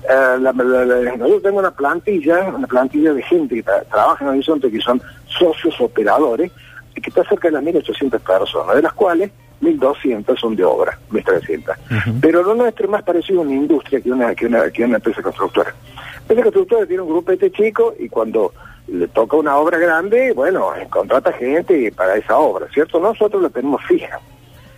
eh, 0.05 0.38
la- 0.41 0.52
la- 0.52 0.85
la- 0.85 1.17
yo 1.29 1.41
tengo 1.41 1.61
una 1.61 1.71
plantilla, 1.71 2.52
una 2.57 2.67
plantilla 2.67 3.12
de 3.12 3.23
gente 3.23 3.55
que 3.57 3.64
tra- 3.64 3.85
trabaja 3.88 4.25
en 4.25 4.31
Horizonte, 4.31 4.71
que 4.71 4.81
son 4.81 5.00
socios 5.26 5.81
operadores, 5.81 6.50
y 6.97 7.00
que 7.00 7.09
está 7.11 7.23
cerca 7.25 7.49
de 7.49 7.52
las 7.52 7.62
1.800 7.62 8.19
personas, 8.21 8.75
de 8.76 8.83
las 8.83 8.93
cuales 8.95 9.31
1.200 9.62 10.37
son 10.38 10.57
de 10.57 10.64
obra, 10.64 10.99
1.300. 11.12 11.75
Pero 12.21 12.43
lo 12.43 12.55
nuestro 12.55 12.87
es 12.87 12.91
más 12.91 13.05
parecido 13.05 13.41
a 13.41 13.43
una 13.45 13.55
industria 13.55 14.00
que 14.00 14.11
una, 14.11 14.35
que 14.35 14.47
una, 14.47 14.69
que 14.71 14.85
una 14.85 14.97
empresa 14.97 15.23
constructora. 15.23 15.73
La 15.73 16.21
empresa 16.23 16.43
constructora 16.43 16.85
tiene 16.87 17.02
un 17.02 17.09
grupete 17.11 17.52
chico 17.52 17.95
y 17.99 18.09
cuando 18.09 18.52
le 18.88 19.07
toca 19.07 19.37
una 19.37 19.57
obra 19.57 19.79
grande, 19.79 20.33
bueno, 20.33 20.71
contrata 20.91 21.33
gente 21.33 21.93
para 21.97 22.17
esa 22.17 22.37
obra, 22.37 22.67
¿cierto? 22.75 22.99
Nosotros 22.99 23.41
la 23.41 23.50
tenemos 23.50 23.81
fija, 23.85 24.19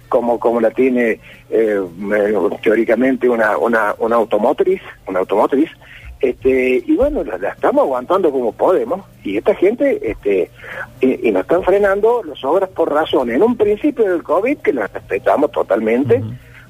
como, 0.09 0.39
como 0.39 0.61
la 0.61 0.71
tiene 0.71 1.21
eh, 1.51 1.81
teóricamente 2.63 3.29
una, 3.29 3.57
una, 3.59 3.95
una 3.99 4.17
automotriz, 4.17 4.81
una 5.07 5.21
automotriz, 5.21 5.71
este, 6.25 6.83
y 6.87 6.97
bueno, 6.97 7.23
la, 7.23 7.51
estamos 7.51 7.83
aguantando 7.83 8.31
como 8.31 8.53
podemos, 8.53 9.05
y 9.23 9.37
esta 9.37 9.55
gente, 9.55 10.01
este, 10.11 10.51
y, 11.03 11.31
nos 11.31 11.43
están 11.43 11.63
frenando 11.63 12.23
las 12.25 12.43
obras 12.45 12.71
por 12.71 12.91
razón, 12.91 13.31
en 13.31 13.43
un 13.43 13.57
principio 13.57 14.11
del 14.11 14.23
COVID, 14.23 14.57
que 14.59 14.73
las 14.73 14.91
respetamos 14.91 15.53
totalmente, 15.53 16.23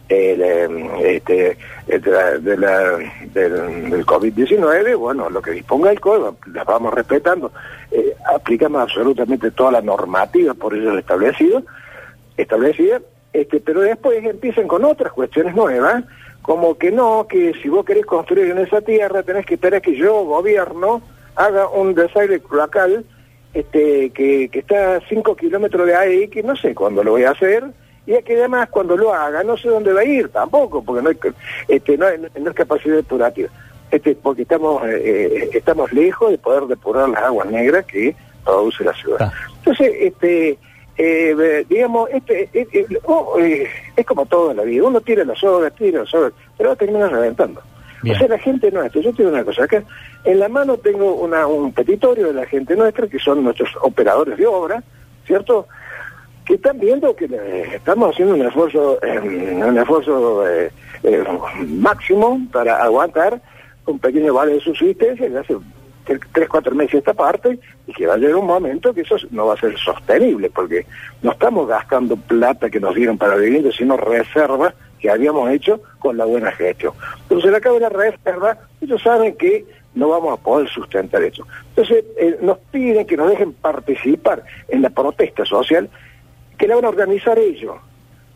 este, 0.08 1.56
de 1.86 2.56
la, 2.56 2.96
del, 3.32 4.04
COVID-19, 4.04 4.96
bueno, 4.96 5.30
lo 5.30 5.40
que 5.40 5.52
disponga 5.52 5.92
el 5.92 6.00
COVID, 6.00 6.36
las 6.52 6.66
vamos 6.66 6.92
respetando. 6.92 7.52
Eh, 7.92 8.14
aplicamos 8.34 8.82
absolutamente 8.82 9.52
toda 9.52 9.70
la 9.70 9.82
normativa 9.82 10.52
por 10.54 10.74
ello 10.74 10.98
establecido, 10.98 11.62
establecida, 12.36 13.00
este, 13.34 13.60
pero 13.60 13.80
después 13.80 14.24
empiezan 14.24 14.68
con 14.68 14.84
otras 14.84 15.12
cuestiones 15.12 15.54
nuevas, 15.56 16.04
como 16.40 16.78
que 16.78 16.92
no, 16.92 17.26
que 17.28 17.52
si 17.60 17.68
vos 17.68 17.84
querés 17.84 18.06
construir 18.06 18.50
en 18.50 18.58
esa 18.58 18.80
tierra 18.80 19.24
tenés 19.24 19.44
que 19.44 19.54
esperar 19.54 19.82
que 19.82 19.96
yo, 19.96 20.24
gobierno, 20.24 21.02
haga 21.34 21.68
un 21.68 21.94
desaire 21.94 22.40
local 22.48 23.04
este, 23.52 24.10
que, 24.10 24.48
que 24.48 24.58
está 24.60 24.96
a 24.96 25.00
5 25.08 25.34
kilómetros 25.34 25.84
de 25.84 25.96
ahí, 25.96 26.28
que 26.28 26.44
no 26.44 26.54
sé 26.54 26.76
cuándo 26.76 27.02
lo 27.02 27.10
voy 27.10 27.24
a 27.24 27.32
hacer, 27.32 27.64
y 28.06 28.22
que 28.22 28.36
además 28.36 28.68
cuando 28.70 28.96
lo 28.96 29.12
haga 29.12 29.42
no 29.42 29.56
sé 29.56 29.68
dónde 29.68 29.92
va 29.92 30.02
a 30.02 30.04
ir 30.04 30.28
tampoco, 30.28 30.84
porque 30.84 31.02
no, 31.02 31.08
hay, 31.10 31.18
este, 31.66 31.98
no, 31.98 32.06
no 32.38 32.50
es 32.50 32.56
capacidad 32.56 32.94
depurativa, 32.94 33.48
este, 33.90 34.14
porque 34.14 34.42
estamos, 34.42 34.86
eh, 34.86 35.00
eh, 35.04 35.50
estamos 35.52 35.92
lejos 35.92 36.30
de 36.30 36.38
poder 36.38 36.64
depurar 36.68 37.08
las 37.08 37.24
aguas 37.24 37.50
negras 37.50 37.84
que 37.86 38.14
produce 38.44 38.84
la 38.84 38.92
ciudad. 38.94 39.18
Ah. 39.20 39.32
Entonces, 39.58 39.92
este, 39.98 40.56
eh, 40.96 41.64
digamos, 41.68 42.08
este, 42.10 42.50
oh, 43.04 43.36
es 43.38 44.06
como 44.06 44.26
todo 44.26 44.50
en 44.50 44.58
la 44.58 44.62
vida, 44.62 44.84
uno 44.84 45.00
tira 45.00 45.24
las 45.24 45.42
obras, 45.44 45.74
tira 45.74 46.00
las 46.00 46.14
obras, 46.14 46.32
pero 46.56 46.70
va 46.70 46.74
a 46.74 46.78
terminar 46.78 47.12
reventando. 47.12 47.60
O 48.02 48.14
sea, 48.14 48.28
la 48.28 48.38
gente 48.38 48.70
nuestra, 48.70 49.00
yo 49.00 49.14
tengo 49.14 49.30
una 49.30 49.44
cosa 49.44 49.64
acá, 49.64 49.82
en 50.24 50.38
la 50.38 50.48
mano 50.48 50.76
tengo 50.76 51.14
una, 51.14 51.46
un 51.46 51.72
petitorio 51.72 52.26
de 52.26 52.34
la 52.34 52.46
gente 52.46 52.76
nuestra, 52.76 53.08
que 53.08 53.18
son 53.18 53.42
nuestros 53.42 53.70
operadores 53.80 54.36
de 54.36 54.46
obra, 54.46 54.82
¿cierto?, 55.26 55.66
que 56.44 56.54
están 56.54 56.78
viendo 56.78 57.16
que 57.16 57.24
estamos 57.74 58.12
haciendo 58.12 58.34
un 58.34 58.42
esfuerzo, 58.42 58.98
em, 59.02 59.62
un 59.62 59.78
esfuerzo 59.78 60.46
eh, 60.46 60.70
eh, 61.02 61.24
máximo 61.66 62.38
para 62.52 62.82
aguantar 62.82 63.40
un 63.86 63.98
pequeño 63.98 64.34
vale 64.34 64.54
de 64.54 64.60
subsistencia 64.60 65.28
que 65.28 65.38
hace 65.38 65.56
tres, 66.04 66.48
cuatro 66.48 66.74
meses 66.74 66.94
esta 66.94 67.14
parte 67.14 67.58
y 67.86 67.92
que 67.92 68.06
va 68.06 68.14
a 68.14 68.16
llegar 68.16 68.36
un 68.36 68.46
momento 68.46 68.92
que 68.92 69.02
eso 69.02 69.16
no 69.30 69.46
va 69.46 69.54
a 69.54 69.60
ser 69.60 69.76
sostenible 69.78 70.50
porque 70.50 70.86
no 71.22 71.32
estamos 71.32 71.66
gastando 71.66 72.16
plata 72.16 72.70
que 72.70 72.80
nos 72.80 72.94
dieron 72.94 73.18
para 73.18 73.36
vivir, 73.36 73.72
sino 73.72 73.96
reservas 73.96 74.74
que 75.00 75.10
habíamos 75.10 75.50
hecho 75.50 75.80
con 75.98 76.16
la 76.16 76.24
buena 76.24 76.50
gestión. 76.52 76.94
Entonces, 77.22 77.50
le 77.50 77.56
acaba 77.56 77.88
reserva, 77.88 78.58
ellos 78.80 79.02
saben 79.02 79.36
que 79.36 79.66
no 79.94 80.08
vamos 80.08 80.38
a 80.38 80.42
poder 80.42 80.68
sustentar 80.68 81.22
eso. 81.22 81.46
Entonces, 81.70 82.04
eh, 82.16 82.38
nos 82.40 82.58
piden 82.70 83.06
que 83.06 83.16
nos 83.16 83.30
dejen 83.30 83.52
participar 83.52 84.44
en 84.68 84.82
la 84.82 84.90
protesta 84.90 85.44
social 85.44 85.88
que 86.58 86.66
la 86.66 86.76
van 86.76 86.86
a 86.86 86.88
organizar 86.88 87.38
ellos. 87.38 87.76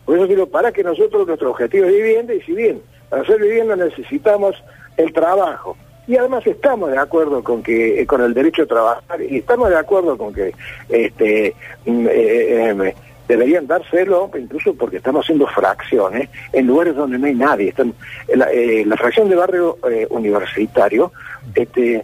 Por 0.05 0.17
eso 0.17 0.27
digo, 0.27 0.47
para 0.47 0.71
que 0.71 0.83
nosotros 0.83 1.27
nuestro 1.27 1.51
objetivo 1.51 1.85
es 1.85 1.93
vivienda, 1.93 2.33
y 2.33 2.41
si 2.41 2.53
bien 2.53 2.81
para 3.09 3.23
hacer 3.23 3.39
vivienda 3.39 3.75
necesitamos 3.75 4.55
el 4.97 5.13
trabajo, 5.13 5.77
y 6.09 6.17
además 6.17 6.45
estamos 6.47 6.89
de 6.89 6.97
acuerdo 6.97 7.43
con 7.43 7.61
que 7.61 8.01
eh, 8.01 8.07
con 8.07 8.21
el 8.21 8.33
derecho 8.33 8.63
a 8.63 8.65
trabajar, 8.65 9.21
y 9.21 9.37
estamos 9.37 9.69
de 9.69 9.77
acuerdo 9.77 10.17
con 10.17 10.33
que 10.33 10.55
este 10.89 11.53
mm, 11.85 12.07
eh, 12.07 12.71
eh, 12.71 12.95
deberían 13.27 13.67
dárselo, 13.67 14.31
incluso 14.35 14.73
porque 14.73 14.97
estamos 14.97 15.23
haciendo 15.23 15.45
fracciones 15.45 16.27
en 16.51 16.65
lugares 16.65 16.95
donde 16.95 17.19
no 17.19 17.27
hay 17.27 17.35
nadie. 17.35 17.69
Están, 17.69 17.93
la, 18.27 18.97
fracción 18.97 19.29
de 19.29 19.35
barrio 19.35 19.77
universitario 20.09 21.11
este, 21.53 22.03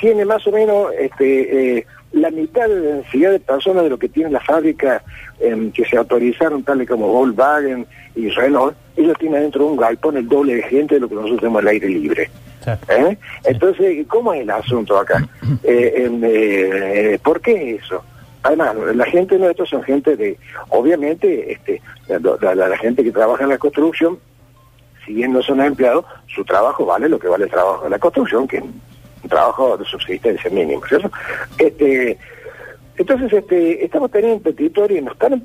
tiene 0.00 0.24
más 0.24 0.44
o 0.48 0.50
menos 0.50 0.88
este, 0.98 1.86
la 2.10 2.32
mitad 2.32 2.66
de 2.66 2.80
densidad 2.80 3.30
de 3.30 3.38
personas 3.38 3.84
de 3.84 3.90
lo 3.90 4.00
que 4.00 4.08
tiene 4.08 4.30
la 4.30 4.40
fábrica 4.40 5.04
em, 5.38 5.70
que 5.70 5.84
se 5.84 5.96
autorizaron, 5.96 6.64
tales 6.64 6.88
como 6.88 7.06
Volkswagen 7.06 7.86
y 8.16 8.30
Renault, 8.30 8.74
ellos 8.96 9.16
tienen 9.20 9.42
dentro 9.42 9.64
de 9.64 9.70
un 9.70 9.76
galpón 9.76 10.16
el 10.16 10.28
doble 10.28 10.56
de 10.56 10.62
gente 10.62 10.96
de 10.96 11.02
lo 11.02 11.08
que 11.08 11.14
nosotros 11.14 11.38
tenemos 11.38 11.62
al 11.62 11.68
aire 11.68 11.88
libre. 11.88 12.28
¿Eh? 12.88 13.18
Entonces, 13.44 14.06
¿cómo 14.08 14.32
es 14.32 14.42
el 14.42 14.50
asunto 14.50 14.98
acá? 14.98 15.26
Eh, 15.62 16.08
eh, 16.22 17.18
¿Por 17.22 17.40
qué 17.40 17.76
eso? 17.76 18.02
Además, 18.42 18.76
la 18.94 19.06
gente 19.06 19.38
nuestra 19.38 19.64
son 19.64 19.82
gente 19.82 20.16
de, 20.16 20.38
obviamente, 20.68 21.52
este, 21.52 21.80
la, 22.08 22.76
gente 22.76 23.02
que 23.02 23.10
trabaja 23.10 23.44
en 23.44 23.50
la 23.50 23.58
construcción, 23.58 24.18
si 25.06 25.14
bien 25.14 25.32
no 25.32 25.42
son 25.42 25.62
empleados, 25.62 26.04
su 26.26 26.44
trabajo 26.44 26.84
vale 26.84 27.08
lo 27.08 27.18
que 27.18 27.28
vale 27.28 27.44
el 27.44 27.50
trabajo 27.50 27.84
de 27.84 27.90
la 27.90 27.98
construcción, 27.98 28.46
que 28.46 28.60
un 28.60 29.28
trabajo 29.30 29.78
de 29.78 29.84
subsistencia 29.86 30.50
mínimo, 30.50 30.82
¿cierto? 30.86 31.10
Este, 31.56 32.18
entonces, 32.96 33.32
este, 33.32 33.84
estamos 33.84 34.10
teniendo 34.10 34.36
un 34.36 34.42
petitorio 34.42 34.98
y 34.98 35.02
nos 35.02 35.14
están, 35.14 35.42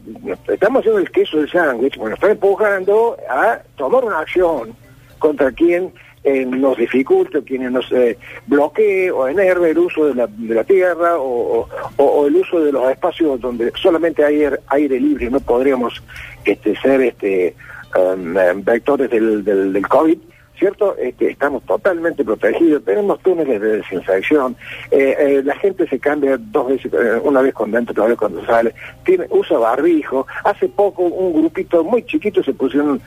estamos 0.47 0.81
haciendo 0.81 0.99
el 0.99 1.09
queso 1.11 1.37
del 1.37 1.49
sándwich, 1.49 1.97
bueno, 1.97 2.15
están 2.15 2.31
empujando 2.31 3.17
a 3.29 3.59
tomar 3.77 4.03
una 4.03 4.19
acción 4.19 4.75
contra 5.19 5.51
quien 5.53 5.93
eh, 6.23 6.45
nos 6.45 6.77
dificulte, 6.77 7.43
quien 7.43 7.71
nos 7.71 7.91
eh, 7.91 8.17
bloquee 8.47 9.09
o 9.11 9.27
enerve 9.27 9.71
el 9.71 9.79
uso 9.79 10.05
de 10.07 10.15
la, 10.15 10.27
de 10.27 10.53
la 10.53 10.63
tierra 10.63 11.17
o, 11.17 11.67
o, 11.97 12.27
el 12.27 12.35
uso 12.35 12.59
de 12.59 12.71
los 12.71 12.89
espacios 12.91 13.39
donde 13.39 13.71
solamente 13.81 14.23
hay 14.23 14.43
aire, 14.67 14.99
libre, 14.99 15.29
no 15.29 15.39
podríamos 15.39 16.03
este, 16.43 16.75
ser 16.77 17.01
este, 17.01 17.55
um, 17.95 18.35
vectores 18.63 19.09
del, 19.09 19.43
del, 19.43 19.71
del 19.71 19.87
COVID. 19.87 20.17
¿Cierto? 20.59 20.95
Este, 20.97 21.31
estamos 21.31 21.63
totalmente 21.63 22.23
protegidos, 22.23 22.83
tenemos 22.83 23.19
túneles 23.21 23.61
de 23.61 23.77
desinfección, 23.77 24.55
eh, 24.91 25.15
eh, 25.17 25.41
la 25.43 25.55
gente 25.55 25.87
se 25.87 25.97
cambia 25.99 26.37
dos 26.37 26.67
veces, 26.67 26.91
eh, 26.93 27.19
una 27.23 27.41
vez 27.41 27.53
con 27.53 27.71
dentro, 27.71 27.93
otra 27.93 28.07
vez 28.07 28.17
cuando 28.17 28.45
sale, 28.45 28.75
tiene, 29.05 29.25
usa 29.29 29.57
barbijo, 29.57 30.27
hace 30.43 30.67
poco 30.67 31.03
un 31.03 31.33
grupito 31.41 31.83
muy 31.83 32.03
chiquito 32.03 32.43
se 32.43 32.53
pusieron 32.53 33.01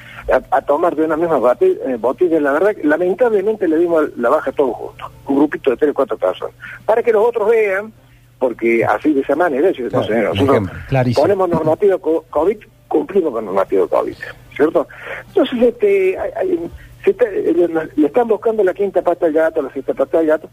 a, 0.51 0.63
tomar 0.63 0.97
de 0.97 1.05
una 1.05 1.17
misma 1.17 1.37
botella, 1.37 2.41
la 2.41 2.53
verdad, 2.53 2.75
lamentablemente 2.83 3.69
le 3.69 3.79
dimos 3.79 4.17
la 4.17 4.31
baja 4.31 4.51
todo 4.53 4.73
justo, 4.73 5.11
un 5.27 5.37
grupito 5.37 5.71
de 5.71 5.77
tres 5.77 5.91
o 5.91 5.95
cuatro 5.95 6.17
personas, 6.17 6.55
para 6.87 7.03
que 7.03 7.13
los 7.13 7.27
otros 7.27 7.51
vean, 7.51 7.93
porque 8.39 8.85
así 8.85 9.13
de 9.13 9.21
esa 9.21 9.37
manera, 9.37 9.71
nosotros 9.71 10.71
ponemos 11.15 11.49
normativa 11.49 11.99
COVID, 11.99 12.57
cumplimos 12.89 13.33
con 13.33 13.45
normativa 13.45 13.87
COVID, 13.87 14.17
¿cierto? 14.57 14.89
Entonces, 15.29 15.63
este, 15.63 16.19
hay 16.19 16.59
eh, 17.07 17.91
le 17.97 18.07
están 18.07 18.29
buscando 18.29 18.63
la 18.63 18.75
quinta 18.75 19.03
pata 19.03 19.27
al 19.27 19.33
gato, 19.33 19.63
la 19.63 19.73
sexta 19.73 19.95
pata 19.95 20.19
al 20.19 20.27
gato, 20.27 20.49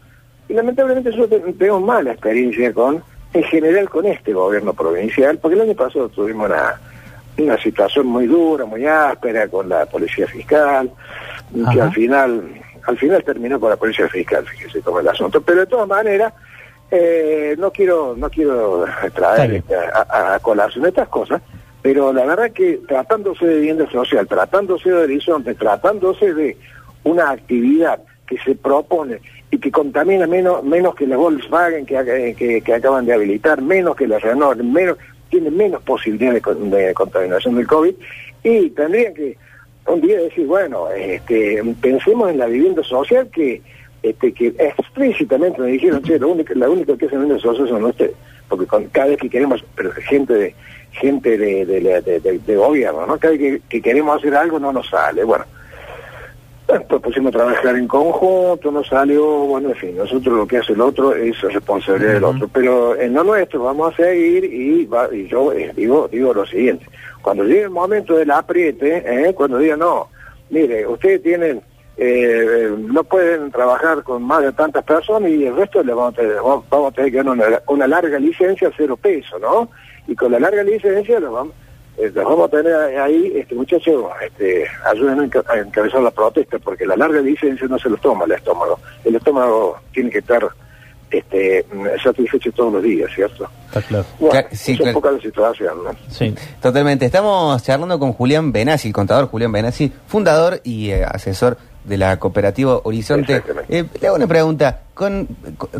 y 0.48 0.54
lamentablemente 0.54 1.10
nosotros 1.10 1.42
tenemos 1.58 1.82
mala 1.82 2.12
experiencia 2.12 2.72
con, 2.72 3.02
en 3.32 3.42
general 3.44 3.88
con 3.88 4.06
este 4.06 4.32
gobierno 4.32 4.72
provincial, 4.74 5.38
porque 5.38 5.54
el 5.54 5.62
año 5.62 5.74
pasado 5.74 6.08
tuvimos 6.08 6.48
una, 6.48 6.80
una 7.38 7.58
situación 7.58 8.06
muy 8.06 8.26
dura, 8.26 8.64
muy 8.64 8.86
áspera 8.86 9.48
con 9.48 9.68
la 9.68 9.86
policía 9.86 10.26
fiscal, 10.26 10.90
que 11.72 11.80
al 11.80 11.92
final, 11.92 12.42
al 12.86 12.98
final 12.98 13.24
terminó 13.24 13.60
con 13.60 13.70
la 13.70 13.76
policía 13.76 14.08
fiscal, 14.08 14.46
fíjese 14.46 14.80
cómo 14.80 15.00
el 15.00 15.08
asunto, 15.08 15.40
pero 15.40 15.60
de 15.60 15.66
todas 15.66 15.88
maneras, 15.88 16.32
eh, 16.90 17.54
no 17.58 17.70
quiero, 17.70 18.14
no 18.16 18.28
quiero 18.28 18.84
traer 19.14 19.54
este, 19.54 19.76
a, 19.76 20.34
a, 20.34 20.38
colación 20.40 20.86
estas 20.86 21.08
cosas, 21.08 21.40
pero 21.82 22.12
la 22.12 22.24
verdad 22.24 22.52
que 22.52 22.80
tratándose 22.86 23.46
de 23.46 23.56
vivienda 23.56 23.90
social, 23.90 24.26
tratándose 24.26 24.90
de 24.90 24.96
horizonte, 24.96 25.54
tratándose 25.54 26.34
de 26.34 26.56
una 27.04 27.30
actividad 27.30 28.00
que 28.26 28.38
se 28.38 28.54
propone 28.54 29.20
y 29.50 29.58
que 29.58 29.70
contamina 29.70 30.26
menos, 30.26 30.62
menos 30.62 30.94
que 30.94 31.06
la 31.06 31.16
Volkswagen 31.16 31.86
que, 31.86 32.62
que, 32.64 32.74
acaban 32.74 33.06
de 33.06 33.14
habilitar, 33.14 33.62
menos 33.62 33.96
que 33.96 34.06
la 34.06 34.18
Renault, 34.18 34.60
menos, 34.60 34.98
tiene 35.28 35.50
menos 35.50 35.82
posibilidades 35.82 36.42
de, 36.44 36.94
contaminación 36.94 37.56
del 37.56 37.66
COVID, 37.66 37.94
y 38.44 38.70
tendrían 38.70 39.14
que 39.14 39.36
un 39.86 40.00
día 40.00 40.18
decir, 40.18 40.46
bueno, 40.46 40.88
este, 40.90 41.62
pensemos 41.80 42.30
en 42.30 42.38
la 42.38 42.46
vivienda 42.46 42.82
social 42.84 43.28
que 43.32 43.60
este, 44.02 44.32
que 44.32 44.54
explícitamente 44.58 45.60
me 45.60 45.72
dijeron, 45.72 46.02
che, 46.02 46.18
lo 46.18 46.28
único, 46.28 46.54
la 46.54 46.70
única 46.70 46.96
que 46.96 47.04
es 47.04 47.10
vivienda 47.10 47.38
social 47.38 47.68
son 47.68 47.84
ustedes, 47.84 48.14
porque 48.50 48.66
con, 48.66 48.84
cada 48.88 49.06
vez 49.06 49.16
que 49.18 49.30
queremos, 49.30 49.64
pero 49.74 49.90
gente 49.92 50.34
de 50.34 50.54
gente 50.92 51.38
de, 51.38 51.64
de, 51.64 52.20
de, 52.20 52.56
gobierno, 52.56 53.06
¿no? 53.06 53.16
Cada 53.16 53.34
vez 53.36 53.62
que, 53.68 53.80
queremos 53.80 54.18
hacer 54.18 54.34
algo 54.34 54.58
no 54.58 54.72
nos 54.72 54.88
sale. 54.90 55.22
Bueno, 55.24 55.44
pues 56.88 57.00
pusimos 57.02 57.34
a 57.34 57.38
trabajar 57.38 57.76
en 57.76 57.86
conjunto, 57.88 58.70
no 58.70 58.84
salió, 58.84 59.24
bueno, 59.24 59.70
en 59.70 59.76
fin, 59.76 59.96
nosotros 59.96 60.36
lo 60.36 60.46
que 60.46 60.58
hace 60.58 60.72
el 60.72 60.80
otro 60.80 61.14
es 61.14 61.40
responsabilidad 61.40 62.14
del 62.14 62.24
otro, 62.24 62.48
pero 62.52 62.94
en 63.00 63.14
lo 63.14 63.24
nuestro 63.24 63.62
vamos 63.64 63.92
a 63.94 63.96
seguir 63.96 64.44
y, 64.44 64.84
va- 64.86 65.08
y 65.12 65.26
yo 65.28 65.52
eh, 65.52 65.72
digo, 65.74 66.08
digo 66.10 66.32
lo 66.34 66.44
siguiente, 66.46 66.86
cuando 67.22 67.44
llegue 67.44 67.62
el 67.62 67.70
momento 67.70 68.16
del 68.16 68.30
apriete, 68.30 69.02
eh, 69.04 69.32
cuando 69.34 69.58
digan, 69.58 69.80
no, 69.80 70.08
mire, 70.50 70.86
ustedes 70.86 71.22
tienen, 71.22 71.60
eh, 72.02 72.74
no 72.78 73.04
pueden 73.04 73.50
trabajar 73.50 74.02
con 74.02 74.22
más 74.22 74.42
de 74.42 74.52
tantas 74.52 74.82
personas 74.84 75.30
y 75.30 75.44
el 75.46 75.54
resto 75.54 75.82
le 75.82 75.92
vamos 75.92 76.14
a 76.14 76.16
tener, 76.16 76.36
vamos 76.36 76.64
vamos 76.70 76.92
a 76.92 76.94
tener 76.94 77.10
que 77.10 77.16
dar 77.18 77.28
una, 77.28 77.44
una 77.68 77.86
larga 77.86 78.18
licencia 78.18 78.68
a 78.68 78.72
cero 78.74 78.96
peso, 78.96 79.38
¿no? 79.38 79.68
Y 80.08 80.14
con 80.16 80.32
la 80.32 80.40
larga 80.40 80.62
licencia 80.62 81.20
los 81.20 81.30
vamos, 81.30 81.52
eh, 81.98 82.10
los 82.14 82.24
vamos 82.24 82.48
a 82.48 82.50
tener 82.50 82.74
ahí, 82.98 83.32
este 83.36 83.54
muchachos, 83.54 84.06
este, 84.24 84.66
ayuden 84.86 85.20
a 85.20 85.24
enca- 85.26 85.44
a 85.46 85.58
encabezar 85.58 86.00
la 86.00 86.10
protesta, 86.10 86.58
porque 86.58 86.86
la 86.86 86.96
larga 86.96 87.20
licencia 87.20 87.66
no 87.68 87.78
se 87.78 87.90
los 87.90 88.00
toma 88.00 88.24
el 88.24 88.32
estómago. 88.32 88.78
El 89.04 89.16
estómago 89.16 89.76
tiene 89.92 90.08
que 90.10 90.20
estar 90.20 90.48
este, 91.10 91.66
satisfecho 92.02 92.50
todos 92.52 92.72
los 92.72 92.82
días, 92.82 93.10
¿cierto? 93.14 93.46
Está 93.66 93.82
claro. 93.82 94.04
Bueno, 94.18 94.40
sí, 94.52 94.76
claro. 94.76 94.90
un 94.90 94.94
poco 94.94 95.10
la 95.10 95.20
situación, 95.20 95.84
¿no? 95.84 95.90
Sí. 96.08 96.34
Totalmente. 96.62 97.04
Estamos 97.04 97.62
charlando 97.62 97.98
con 97.98 98.12
Julián 98.14 98.52
Benassi, 98.52 98.88
el 98.88 98.94
contador 98.94 99.26
Julián 99.28 99.52
Benassi, 99.52 99.92
fundador 100.06 100.60
y 100.64 100.90
eh, 100.90 101.04
asesor 101.04 101.56
de 101.84 101.96
la 101.96 102.18
cooperativa 102.18 102.80
Horizonte. 102.84 103.42
Eh, 103.68 103.84
le 104.00 104.06
hago 104.06 104.16
una 104.16 104.26
pregunta. 104.26 104.80
Con, 104.94 105.28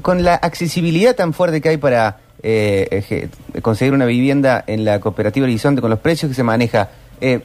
con- 0.02 0.22
la 0.24 0.34
accesibilidad 0.34 1.14
tan 1.14 1.32
fuerte 1.34 1.60
que 1.60 1.68
hay 1.68 1.76
para 1.76 2.18
eh, 2.42 3.28
conseguir 3.62 3.92
una 3.94 4.06
vivienda 4.06 4.64
en 4.66 4.84
la 4.84 4.98
cooperativa 5.00 5.44
Horizonte, 5.44 5.80
con 5.82 5.90
los 5.90 5.98
precios 6.00 6.30
que 6.30 6.34
se 6.34 6.42
maneja, 6.42 6.88
eh, 7.20 7.40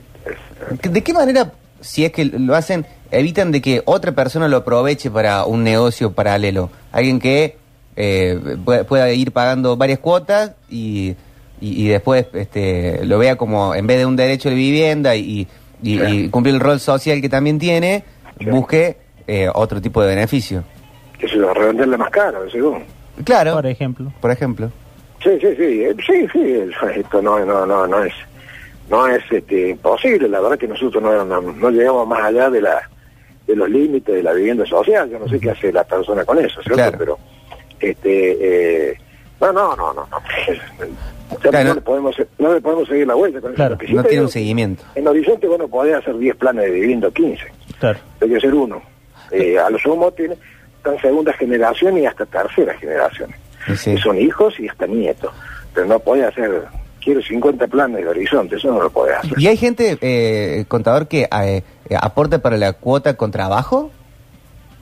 ¿de 0.82 1.04
qué 1.04 1.14
manera, 1.14 1.52
si 1.82 2.06
es 2.06 2.12
que 2.12 2.26
lo 2.26 2.56
hacen, 2.56 2.86
evitan 3.12 3.52
de 3.52 3.62
que 3.62 3.82
otra 3.86 4.14
persona 4.14 4.48
lo 4.48 4.58
aproveche 4.58 5.12
para 5.12 5.44
un 5.46 5.64
negocio 5.64 6.14
paralelo? 6.14 6.70
Alguien 6.94 7.20
que 7.20 7.58
eh, 7.98 8.40
pueda, 8.88 9.12
ir 9.12 9.32
pagando 9.34 9.76
varias 9.76 10.00
cuotas 10.00 10.52
y, 10.70 11.16
y, 11.60 11.84
y 11.86 11.88
después 11.90 12.26
este, 12.34 13.04
lo 13.06 13.18
vea 13.20 13.36
como, 13.36 13.76
en 13.76 13.86
vez 13.88 13.98
de 13.98 14.06
un 14.06 14.16
derecho 14.16 14.50
de 14.50 14.56
vivienda 14.56 15.16
y, 15.16 15.48
y- 15.84 16.02
y 16.02 16.30
cumplir 16.30 16.56
el 16.56 16.62
rol 16.62 16.80
social 16.80 17.20
que 17.22 17.28
también 17.30 17.60
tiene, 17.60 18.04
Sí. 18.40 18.46
busque 18.50 18.98
eh, 19.28 19.50
otro 19.54 19.82
tipo 19.82 20.02
de 20.02 20.10
beneficio. 20.10 20.64
Que 21.18 21.28
se 21.28 21.36
lo 21.38 21.54
revenderle 21.54 21.98
más 21.98 22.10
caro, 22.10 22.50
según. 22.50 22.84
Claro, 23.24 23.54
Por 23.54 23.66
ejemplo. 23.68 24.12
por 24.20 24.32
ejemplo. 24.32 24.70
Sí, 25.24 25.32
sí, 25.40 25.48
sí, 25.56 25.84
eh, 25.84 25.96
sí, 26.06 26.28
sí, 26.32 26.72
esto 27.00 27.22
no, 27.22 27.40
no, 27.46 27.66
no, 27.66 27.88
no 27.88 28.04
es, 28.04 28.14
no 28.90 29.08
es 29.08 29.24
este, 29.32 29.70
imposible, 29.70 30.28
la 30.28 30.42
verdad 30.42 30.58
que 30.58 30.68
nosotros 30.68 31.02
no, 31.02 31.24
no, 31.26 31.42
no 31.42 31.70
llegamos 31.72 32.08
más 32.08 32.22
allá 32.26 32.50
de 32.50 32.62
la, 32.62 32.90
de 33.48 33.56
los 33.56 33.70
límites 33.70 34.14
de 34.14 34.22
la 34.22 34.34
vivienda 34.34 34.66
social, 34.66 35.10
yo 35.10 35.18
no 35.18 35.28
sé 35.28 35.40
qué 35.40 35.52
hace 35.52 35.72
la 35.72 35.84
persona 35.84 36.24
con 36.26 36.38
eso, 36.38 36.62
¿cierto? 36.62 36.76
Claro. 36.76 36.98
Pero, 37.00 37.20
este, 37.80 38.90
eh, 38.92 38.98
no, 39.42 39.52
no, 39.54 39.76
no, 39.76 39.94
no, 39.94 40.08
no, 40.12 40.22
Claro. 41.42 41.70
no, 41.70 41.76
le 41.76 41.82
podemos, 41.82 42.16
no 42.38 42.54
le 42.54 42.62
podemos 42.62 42.88
seguir 42.88 43.08
la 43.08 43.16
vuelta 43.16 43.42
con 43.42 43.50
eso. 43.52 43.56
Claro. 43.56 43.78
Que 43.80 43.88
sí 43.88 43.94
No 43.94 44.04
tiene 44.04 44.18
un 44.18 44.26
digo, 44.26 44.32
seguimiento. 44.32 44.84
En 44.94 45.08
Horizonte, 45.08 45.48
bueno, 45.48 45.68
podés 45.68 45.96
hacer 45.96 46.16
10 46.18 46.36
planes 46.36 46.66
de 46.66 46.72
vivienda 46.72 47.08
o 47.08 47.12
15, 47.12 47.44
Claro. 47.80 48.00
que 48.20 48.38
hacer 48.38 48.54
uno. 48.54 48.82
Eh, 49.32 49.58
a 49.58 49.70
lo 49.70 49.78
sumo 49.80 50.12
tiene, 50.12 50.36
están 50.78 51.00
segunda 51.02 51.34
generación 51.34 51.98
y 51.98 52.06
hasta 52.06 52.26
tercera 52.26 52.74
generación 52.76 53.34
sí. 53.74 53.96
que 53.96 54.02
son 54.02 54.20
hijos 54.20 54.60
y 54.60 54.68
hasta 54.68 54.86
nietos. 54.88 55.34
Pero 55.74 55.88
no 55.88 56.00
podés 56.00 56.26
hacer, 56.26 56.64
quiero 57.04 57.22
50 57.22 57.68
planes 57.68 58.04
de 58.04 58.08
horizonte, 58.08 58.56
eso 58.56 58.72
no 58.72 58.82
lo 58.82 58.90
podés 58.90 59.18
hacer. 59.18 59.34
¿Y 59.38 59.48
hay 59.48 59.58
gente, 59.58 59.98
eh, 60.02 60.66
contador, 60.68 61.08
que 61.08 61.24
eh, 61.24 61.64
eh, 61.90 61.96
aporta 62.00 62.40
para 62.40 62.58
la 62.58 62.74
cuota 62.74 63.16
con 63.16 63.32
trabajo? 63.32 63.92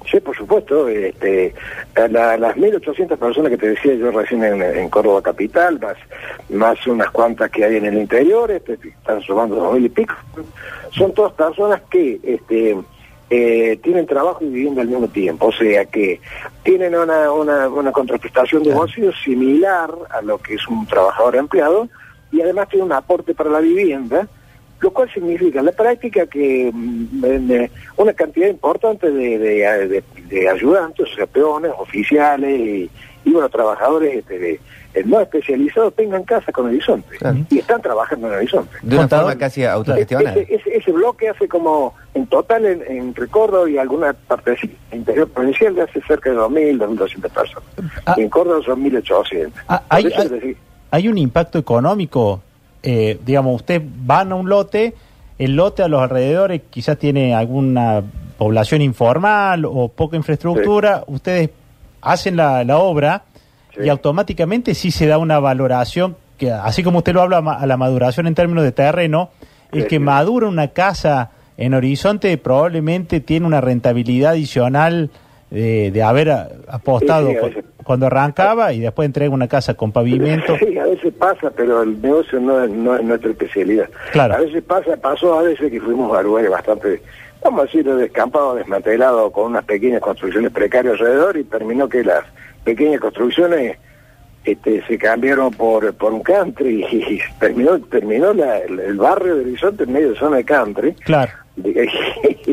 Sí, 0.10 0.20
por 0.20 0.36
supuesto, 0.36 0.88
este, 0.90 1.54
a 1.96 2.08
la- 2.08 2.38
las 2.38 2.56
1.800 2.58 3.18
personas 3.18 3.50
que 3.52 3.58
te 3.58 3.70
decía 3.70 3.94
yo 3.96 4.12
recién 4.12 4.44
en, 4.44 4.62
en 4.62 4.90
Córdoba 4.90 5.22
Capital, 5.22 5.80
más, 5.80 5.96
más 6.50 6.86
unas 6.88 7.10
cuantas 7.12 7.50
que 7.50 7.64
hay 7.66 7.78
en 7.78 7.86
el 7.86 7.98
interior, 7.98 8.52
este, 8.52 8.74
están 8.74 9.22
sumando 9.22 9.56
dos 9.56 9.74
mil 9.74 9.86
y 9.86 9.90
pico, 9.90 10.14
son 10.92 11.14
todas 11.14 11.34
personas 11.34 11.82
que 11.90 12.20
este, 12.24 12.78
eh, 13.30 13.80
tienen 13.82 14.06
trabajo 14.06 14.44
y 14.44 14.50
vivienda 14.50 14.82
al 14.82 14.90
mismo 14.90 15.08
tiempo, 15.08 15.48
o 15.48 15.52
sea 15.52 15.86
que 15.86 16.20
tienen 16.64 16.94
una, 16.96 17.32
una, 17.32 17.68
una 17.70 17.92
contraprestación 17.92 18.62
de 18.64 18.74
bolsillo 18.74 19.12
similar 19.14 19.90
a 20.12 20.22
lo 20.22 20.38
que 20.38 20.56
es 20.56 20.68
un 20.68 20.86
trabajador 20.86 21.38
empleado 21.38 21.88
y 22.32 22.42
además 22.42 22.68
tiene 22.70 22.86
un 22.86 22.92
aporte 22.92 23.34
para 23.34 23.50
la 23.50 23.60
vivienda, 23.60 24.28
lo 24.84 24.92
cual 24.92 25.10
significa 25.14 25.60
en 25.60 25.66
la 25.68 25.72
práctica 25.72 26.26
que 26.28 26.70
mm, 26.74 27.24
en, 27.26 27.52
eh, 27.52 27.72
una 27.96 28.12
cantidad 28.14 28.50
importante 28.50 29.10
de, 29.10 29.38
de- 29.40 29.88
de- 29.88 30.04
de 30.28 30.50
ayudantes, 30.50 31.10
o 31.12 31.16
sea, 31.16 31.26
peones, 31.26 31.72
oficiales 31.80 32.60
y, 32.60 32.90
y, 33.24 33.32
bueno, 33.32 33.48
trabajadores 33.50 34.16
este, 34.18 34.38
de- 34.38 34.60
eh, 34.94 35.04
no 35.06 35.20
especializados 35.22 35.96
tengan 35.96 36.24
casa 36.24 36.52
con 36.52 36.66
Horizonte 36.68 37.18
Claro. 37.18 37.38
y 37.50 37.60
están 37.60 37.82
trabajando 37.82 38.28
en 38.28 38.34
Horizonte. 38.34 38.76
De 38.84 38.96
una 38.98 39.08
forma 39.08 39.36
casi 39.38 39.64
autogestionada. 39.64 40.34
Ese, 40.36 40.54
ese- 40.56 40.76
ese 40.78 40.92
bloque 40.92 41.30
hace 41.30 41.48
como, 41.48 41.94
en 42.14 42.28
total, 42.28 42.66
en, 42.66 42.84
entre 42.88 43.28
Córdoba 43.28 43.70
y 43.70 43.78
alguna 43.78 44.12
parte 44.14 44.52
del 44.52 44.70
interior 44.92 45.30
provincial, 45.30 45.80
hace 45.80 46.02
cerca 46.02 46.30
de 46.30 46.36
2.000, 46.38 46.78
2.200 46.78 47.30
personas. 47.30 47.70
Ah. 48.06 48.16
Y 48.18 48.22
en 48.24 48.30
Córdoba 48.30 48.60
son 48.66 48.84
1.800. 48.84 49.52
Ah, 49.70 49.82
hay- 49.90 50.14
Hay 50.92 51.08
un 51.08 51.18
impacto 51.18 51.58
económico. 51.58 52.42
Eh, 52.84 53.20
digamos, 53.26 53.56
usted 53.56 53.82
van 54.06 54.32
a 54.32 54.36
un 54.36 54.50
lote, 54.50 54.94
el 55.40 55.56
lote 55.56 55.82
a 55.84 55.88
los 55.88 56.02
alrededores 56.02 56.62
quizás 56.70 56.98
tiene 56.98 57.34
alguna 57.34 58.04
población 58.38 58.82
informal 58.82 59.66
o 59.66 59.88
poca 59.88 60.18
infraestructura. 60.18 61.04
Ustedes 61.08 61.50
hacen 62.02 62.36
la, 62.36 62.64
la 62.64 62.78
obra 62.78 63.24
Sí. 63.76 63.86
y 63.86 63.90
automáticamente 63.90 64.76
sí 64.76 64.92
se 64.92 65.08
da 65.08 65.18
una 65.18 65.40
valoración 65.40 66.16
que, 66.38 66.52
así 66.52 66.84
como 66.84 67.00
usted 67.00 67.14
lo 67.14 67.24
habla 67.24 67.40
a 67.40 67.66
la 67.66 67.76
maduración 67.76 68.28
en 68.28 68.36
términos 68.36 68.64
de 68.64 68.72
terreno, 68.72 69.30
el 69.72 69.88
que 69.88 69.98
madura 69.98 70.48
una 70.48 70.68
casa 70.68 71.32
en 71.58 71.74
Horizonte 71.74 72.38
probablemente 72.38 73.20
tiene 73.20 73.48
una 73.48 73.62
rentabilidad 73.62 74.34
adicional 74.34 75.10
de, 75.54 75.92
de 75.92 76.04
haber 76.04 76.32
apostado 76.68 77.30
Sí, 77.30 77.36
sí, 77.54 77.60
cuando 77.84 78.08
arrancaba 78.08 78.74
y 78.74 78.80
después 78.80 79.06
entrega 79.06 79.34
una 79.34 79.48
casa 79.48 79.76
con 79.76 79.92
pavimento. 79.92 80.58
Sí, 80.58 80.78
a 80.78 80.86
veces 80.86 81.14
pasa, 81.14 81.52
pero 81.56 81.84
el 81.84 82.02
negocio 82.02 82.40
no 82.40 82.64
es, 82.64 82.70
no 82.72 82.96
es 82.96 83.04
nuestra 83.04 83.30
especialidad. 83.32 83.88
Claro. 84.12 84.34
A 84.36 84.38
veces 84.40 84.64
pasa, 84.64 84.98
pasó 84.98 85.38
a 85.38 85.44
veces 85.44 85.70
que 85.72 85.80
fuimos 85.80 86.18
a 86.18 86.22
lugares 86.24 86.50
bastante, 86.50 87.02
vamos 87.44 87.60
a 87.62 87.64
decir, 87.66 87.84
descampados, 87.86 88.58
desmantelados, 88.58 89.32
con 89.32 89.46
unas 89.52 89.66
pequeñas 89.66 90.02
construcciones 90.02 90.52
precarias 90.52 90.94
alrededor 91.00 91.38
y 91.38 91.44
terminó 91.44 91.88
que 91.88 92.04
las 92.04 92.24
pequeñas 92.64 93.00
construcciones 93.02 93.78
este, 94.46 94.84
se 94.88 94.98
cambiaron 94.98 95.52
por, 95.52 95.94
por 95.94 96.14
un 96.14 96.22
country 96.24 96.84
y 96.92 97.20
terminó, 97.40 97.80
terminó 97.82 98.34
la- 98.34 98.58
el 98.60 98.98
barrio 98.98 99.36
de 99.36 99.42
Horizonte 99.42 99.84
en 99.84 99.94
medio 99.94 100.12
de 100.14 100.18
zona 100.20 100.38
de 100.38 100.46
country. 100.46 100.94
Claro. 100.94 101.32
De- 101.56 101.90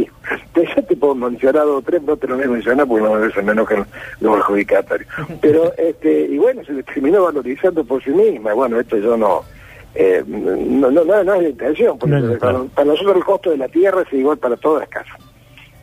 ya 0.55 0.83
te 0.83 0.97
puedo 0.97 1.15
mencionar 1.15 1.65
dos 1.65 1.79
o 1.79 1.83
tres, 1.83 2.03
no 2.03 2.17
te 2.17 2.27
lo 2.27 2.37
voy 2.37 2.45
a 2.45 2.49
mencionar 2.49 2.87
porque 2.87 3.03
no 3.05 3.15
me 3.15 3.43
menos 3.43 3.69
que 3.69 3.85
los 4.21 4.37
adjudicatarios. 4.37 5.09
Pero, 5.41 5.73
este, 5.77 6.23
y 6.23 6.39
bueno, 6.39 6.63
se 6.65 6.83
terminó 6.83 7.25
valorizando 7.25 7.85
por 7.85 8.03
sí 8.03 8.11
misma. 8.11 8.53
Bueno, 8.53 8.79
esto 8.79 8.97
yo 8.99 9.17
no, 9.17 9.43
eh, 9.95 10.23
no, 10.27 10.91
no, 10.91 11.05
no, 11.05 11.25
no 11.25 11.35
es 11.35 11.43
la 11.43 11.49
intención, 11.49 11.99
porque 11.99 12.17
No, 12.17 12.39
para, 12.39 12.85
nosotros 12.85 13.17
el 13.17 13.25
costo 13.25 13.51
de 13.51 13.57
la 13.57 13.69
tierra 13.69 14.03
es 14.03 14.13
igual 14.13 14.39
para 14.39 14.57
todas 14.57 14.81
las 14.81 14.89
casas. 14.89 15.19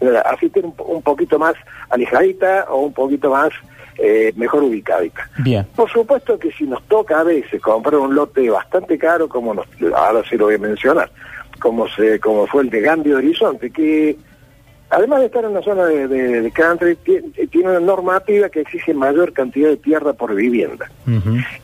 Eh, 0.01 0.21
Así 0.25 0.49
tiene 0.49 0.69
un, 0.69 0.95
un 0.95 1.01
poquito 1.01 1.39
más 1.39 1.56
alejadita 1.89 2.67
o 2.69 2.82
un 2.82 2.93
poquito 2.93 3.32
más 3.32 3.49
eh, 3.97 4.32
mejor 4.36 4.63
ubicadita. 4.63 5.27
Bien. 5.39 5.65
Por 5.75 5.89
supuesto 5.89 6.38
que 6.38 6.51
si 6.51 6.65
nos 6.65 6.84
toca 6.84 7.19
a 7.19 7.23
veces 7.23 7.60
comprar 7.62 7.95
un 7.95 8.13
lote 8.13 8.47
bastante 8.49 8.97
caro, 8.97 9.27
como 9.27 9.53
nos, 9.56 9.65
ahora 9.95 10.21
sí 10.30 10.38
lo 10.38 10.45
voy 10.45 10.56
a 10.56 10.60
mencionar, 10.60 11.10
como 11.67 11.88
se, 11.89 12.19
como 12.21 12.47
fue 12.47 12.63
el 12.63 12.69
de 12.69 12.80
Gandhi 12.80 13.12
Horizonte, 13.12 13.69
que 13.71 14.15
además 14.89 15.19
de 15.19 15.25
estar 15.25 15.43
en 15.43 15.51
una 15.51 15.62
zona 15.62 15.84
de, 15.86 16.08
de- 16.08 16.41
de 16.41 16.51
country, 16.51 16.95
ti- 16.95 17.47
tiene 17.51 17.71
una 17.71 17.82
normativa 17.82 18.47
que 18.47 18.62
exige 18.62 18.93
mayor 18.93 19.34
cantidad 19.34 19.67
de 19.67 19.75
tierra 19.75 20.13
por 20.13 20.34
vivienda. 20.34 20.89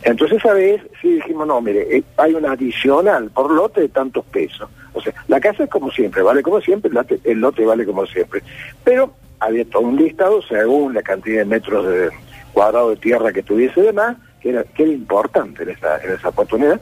Entonces 0.04 0.40
esa 0.40 0.52
vez 0.54 0.82
sí 1.02 1.08
dijimos, 1.14 1.48
no, 1.48 1.62
mire, 1.62 1.88
eh, 1.98 2.04
hay 2.18 2.34
un 2.34 2.46
adicional 2.46 3.30
por 3.32 3.50
lote 3.52 3.80
de 3.80 3.88
tantos 3.90 4.26
pesos. 4.26 4.70
O 4.94 5.02
sea, 5.02 5.14
la 5.30 5.40
casa 5.40 5.64
es 5.64 5.70
como 5.70 5.90
siempre, 5.90 6.22
vale 6.22 6.44
como 6.44 6.60
siempre, 6.60 6.90
el 6.90 6.96
lote, 6.96 7.20
el 7.24 7.40
lote 7.40 7.66
vale 7.66 7.86
como 7.86 8.06
siempre. 8.06 8.42
Pero 8.84 9.14
había 9.40 9.64
todo 9.66 9.84
un 9.84 9.96
listado 9.96 10.42
según 10.42 10.94
la 10.94 11.02
cantidad 11.02 11.40
de 11.40 11.46
metros 11.46 11.88
de 11.88 12.10
cuadrado 12.52 12.90
de 12.90 12.98
tierra 12.98 13.32
que 13.32 13.42
tuviese 13.42 13.82
de 13.82 13.94
más, 13.94 14.18
que 14.42 14.50
era, 14.50 14.66
que 14.66 14.84
era 14.84 14.92
importante 14.92 15.64
en 15.64 15.70
esa, 15.70 15.98
en 16.04 16.12
esa 16.12 16.28
oportunidad. 16.28 16.82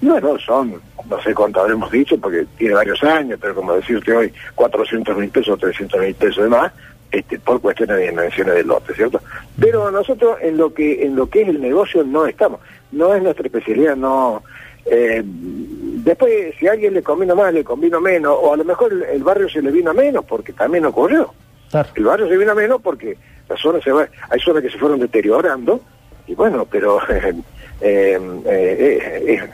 Y 0.00 0.06
bueno, 0.06 0.38
son, 0.38 0.80
no 1.08 1.22
sé 1.22 1.34
cuánto 1.34 1.60
habremos 1.60 1.90
dicho, 1.90 2.18
porque 2.18 2.46
tiene 2.56 2.74
varios 2.74 3.02
años, 3.02 3.38
pero 3.40 3.54
como 3.54 3.74
decirte 3.74 4.12
hoy, 4.12 4.32
400 4.54 5.16
mil 5.16 5.30
pesos 5.30 5.54
o 5.54 5.56
300 5.56 6.00
mil 6.00 6.14
pesos 6.14 6.44
de 6.44 6.50
más, 6.50 6.72
este, 7.10 7.38
por 7.38 7.60
cuestiones 7.60 7.96
de 7.96 8.08
dimensiones 8.08 8.54
del 8.54 8.66
lote, 8.66 8.94
¿cierto? 8.94 9.20
Pero 9.58 9.90
nosotros 9.90 10.38
en 10.40 10.56
lo 10.56 10.72
que 10.72 11.04
en 11.04 11.14
lo 11.14 11.28
que 11.28 11.42
es 11.42 11.48
el 11.48 11.60
negocio 11.60 12.02
no 12.04 12.26
estamos, 12.26 12.60
no 12.90 13.14
es 13.14 13.22
nuestra 13.22 13.46
especialidad, 13.46 13.96
no. 13.96 14.42
eh, 14.86 15.22
después, 15.24 16.54
si 16.58 16.66
a 16.66 16.72
alguien 16.72 16.94
le 16.94 17.02
convino 17.02 17.36
más, 17.36 17.52
le 17.52 17.64
convino 17.64 18.00
menos, 18.00 18.34
o 18.40 18.54
a 18.54 18.56
lo 18.56 18.64
mejor 18.64 18.92
el, 18.92 19.02
el 19.02 19.22
barrio 19.22 19.48
se 19.48 19.60
le 19.60 19.70
vino 19.70 19.90
a 19.90 19.94
menos, 19.94 20.24
porque 20.24 20.52
también 20.52 20.86
ocurrió. 20.86 21.32
Claro. 21.70 21.88
El 21.94 22.04
barrio 22.04 22.28
se 22.28 22.36
vino 22.36 22.52
a 22.52 22.54
menos 22.54 22.80
porque 22.82 23.16
las 23.48 23.60
zonas 23.60 23.82
se 23.82 23.92
va, 23.92 24.06
hay 24.30 24.40
zonas 24.40 24.62
que 24.62 24.70
se 24.70 24.78
fueron 24.78 24.98
deteriorando, 25.00 25.80
y 26.26 26.34
bueno, 26.34 26.66
pero 26.70 26.98
eh, 27.82 28.18
eh, 28.46 28.98
eh, 29.26 29.34
eh, 29.34 29.48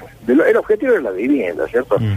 el 0.49 0.57
objetivo 0.57 0.95
es 0.95 1.03
la 1.03 1.11
vivienda, 1.11 1.67
¿cierto? 1.69 1.99
Mm. 1.99 2.15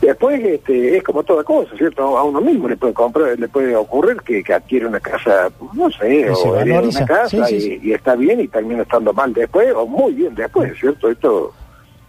Después 0.00 0.42
este, 0.44 0.96
es 0.96 1.02
como 1.04 1.22
toda 1.22 1.44
cosa, 1.44 1.76
¿cierto? 1.76 2.18
A 2.18 2.24
uno 2.24 2.40
mismo 2.40 2.66
le 2.68 2.76
puede 2.76 2.92
comprar, 2.92 3.38
le 3.38 3.46
puede 3.46 3.76
ocurrir 3.76 4.16
que, 4.22 4.42
que 4.42 4.52
adquiere 4.52 4.86
una 4.86 4.98
casa, 4.98 5.48
no 5.74 5.88
sé, 5.92 6.28
o 6.28 6.54
una 6.54 7.06
casa 7.06 7.28
Sí, 7.28 7.36
y, 7.38 7.44
sí, 7.46 7.60
sí. 7.60 7.80
y 7.84 7.92
está 7.92 8.16
bien 8.16 8.40
y 8.40 8.48
termina 8.48 8.82
estando 8.82 9.12
mal 9.12 9.32
después, 9.32 9.72
o 9.76 9.86
muy 9.86 10.12
bien 10.12 10.34
después, 10.34 10.72
¿cierto? 10.80 11.08
Esto, 11.08 11.54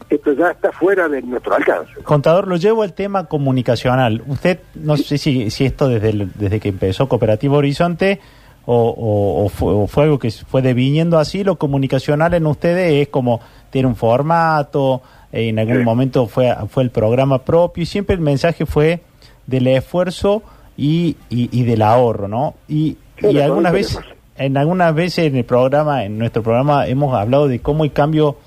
esto 0.10 0.34
ya 0.34 0.50
está 0.50 0.72
fuera 0.72 1.08
de 1.08 1.22
nuestro 1.22 1.54
alcance. 1.54 1.92
Contador, 2.04 2.48
lo 2.48 2.56
llevo 2.56 2.82
al 2.82 2.94
tema 2.94 3.28
comunicacional. 3.28 4.24
Usted, 4.26 4.60
no 4.74 4.98
sé 4.98 5.20
si, 5.20 5.52
si 5.52 5.66
esto 5.66 5.88
desde, 5.88 6.10
el- 6.10 6.32
desde 6.34 6.60
que 6.60 6.70
empezó 6.70 7.08
Cooperativa 7.08 7.58
Horizonte 7.58 8.20
o, 8.66 9.44
o- 9.46 9.50
fue, 9.50 9.74
o 9.74 9.88
fue 9.88 10.04
algo 10.04 10.20
que 10.20 10.32
fue 10.32 10.62
deviniendo 10.62 11.20
así, 11.20 11.44
lo 11.44 11.58
comunicacional 11.58 12.34
en 12.34 12.46
ustedes 12.48 13.02
es 13.02 13.08
como 13.10 13.40
tiene 13.70 13.88
un 13.88 13.96
formato, 13.96 15.02
eh, 15.32 15.50
en 15.50 15.60
algún 15.60 15.80
Sí. 15.80 15.84
momento 15.84 16.28
fue, 16.28 16.56
fue 16.70 16.84
el 16.84 16.90
programa 16.90 17.40
propio 17.40 17.84
y 17.84 17.86
siempre 17.86 18.16
el 18.16 18.22
mensaje 18.22 18.66
fue 18.66 19.02
del 19.48 19.68
esfuerzo 19.68 20.44
y, 20.78 21.18
y, 21.30 21.50
y 21.52 21.64
del 21.64 21.82
ahorro, 21.82 22.28
¿no? 22.28 22.56
Y, 22.68 22.98
Sí, 23.20 23.28
y 23.28 23.40
algunas 23.40 23.72
veces, 23.74 24.00
en 24.38 24.58
algunas 24.58 24.94
veces 24.96 25.26
en 25.28 25.36
el 25.38 25.46
programa, 25.46 26.04
en 26.04 26.18
nuestro 26.18 26.42
programa, 26.42 26.88
hemos 26.88 27.14
hablado 27.16 27.48
de 27.48 27.60
cómo 27.60 27.84
el 27.84 27.92
cambio 27.92 28.38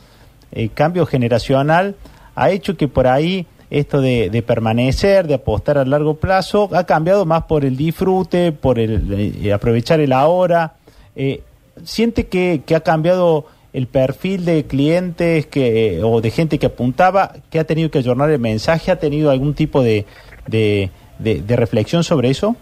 el 0.52 0.72
cambio 0.72 1.06
generacional 1.06 1.94
ha 2.34 2.50
hecho 2.50 2.76
que 2.76 2.88
por 2.88 3.06
ahí 3.06 3.46
esto 3.70 4.00
de, 4.00 4.30
de 4.30 4.42
permanecer, 4.42 5.26
de 5.26 5.34
apostar 5.34 5.78
a 5.78 5.84
largo 5.84 6.14
plazo, 6.14 6.68
ha 6.72 6.84
cambiado 6.84 7.24
más 7.26 7.44
por 7.44 7.64
el 7.64 7.76
disfrute, 7.76 8.52
por 8.52 8.78
el 8.78 9.34
eh, 9.44 9.52
aprovechar 9.52 10.00
el 10.00 10.12
ahora. 10.12 10.74
Eh, 11.16 11.42
¿Siente 11.84 12.26
que, 12.26 12.62
que 12.64 12.74
ha 12.74 12.80
cambiado 12.80 13.46
el 13.72 13.86
perfil 13.86 14.44
de 14.44 14.64
clientes 14.64 15.46
que 15.46 16.00
o 16.02 16.20
de 16.22 16.30
gente 16.30 16.58
que 16.58 16.66
apuntaba, 16.66 17.32
que 17.50 17.58
ha 17.58 17.64
tenido 17.64 17.90
que 17.90 17.98
ayornar 17.98 18.30
el 18.30 18.38
mensaje? 18.38 18.90
¿Ha 18.90 18.98
tenido 18.98 19.30
algún 19.30 19.52
tipo 19.54 19.82
de, 19.82 20.06
de, 20.46 20.90
de- 21.18 21.56
reflexión 21.56 22.02
sobre 22.04 22.30
eso? 22.30 22.56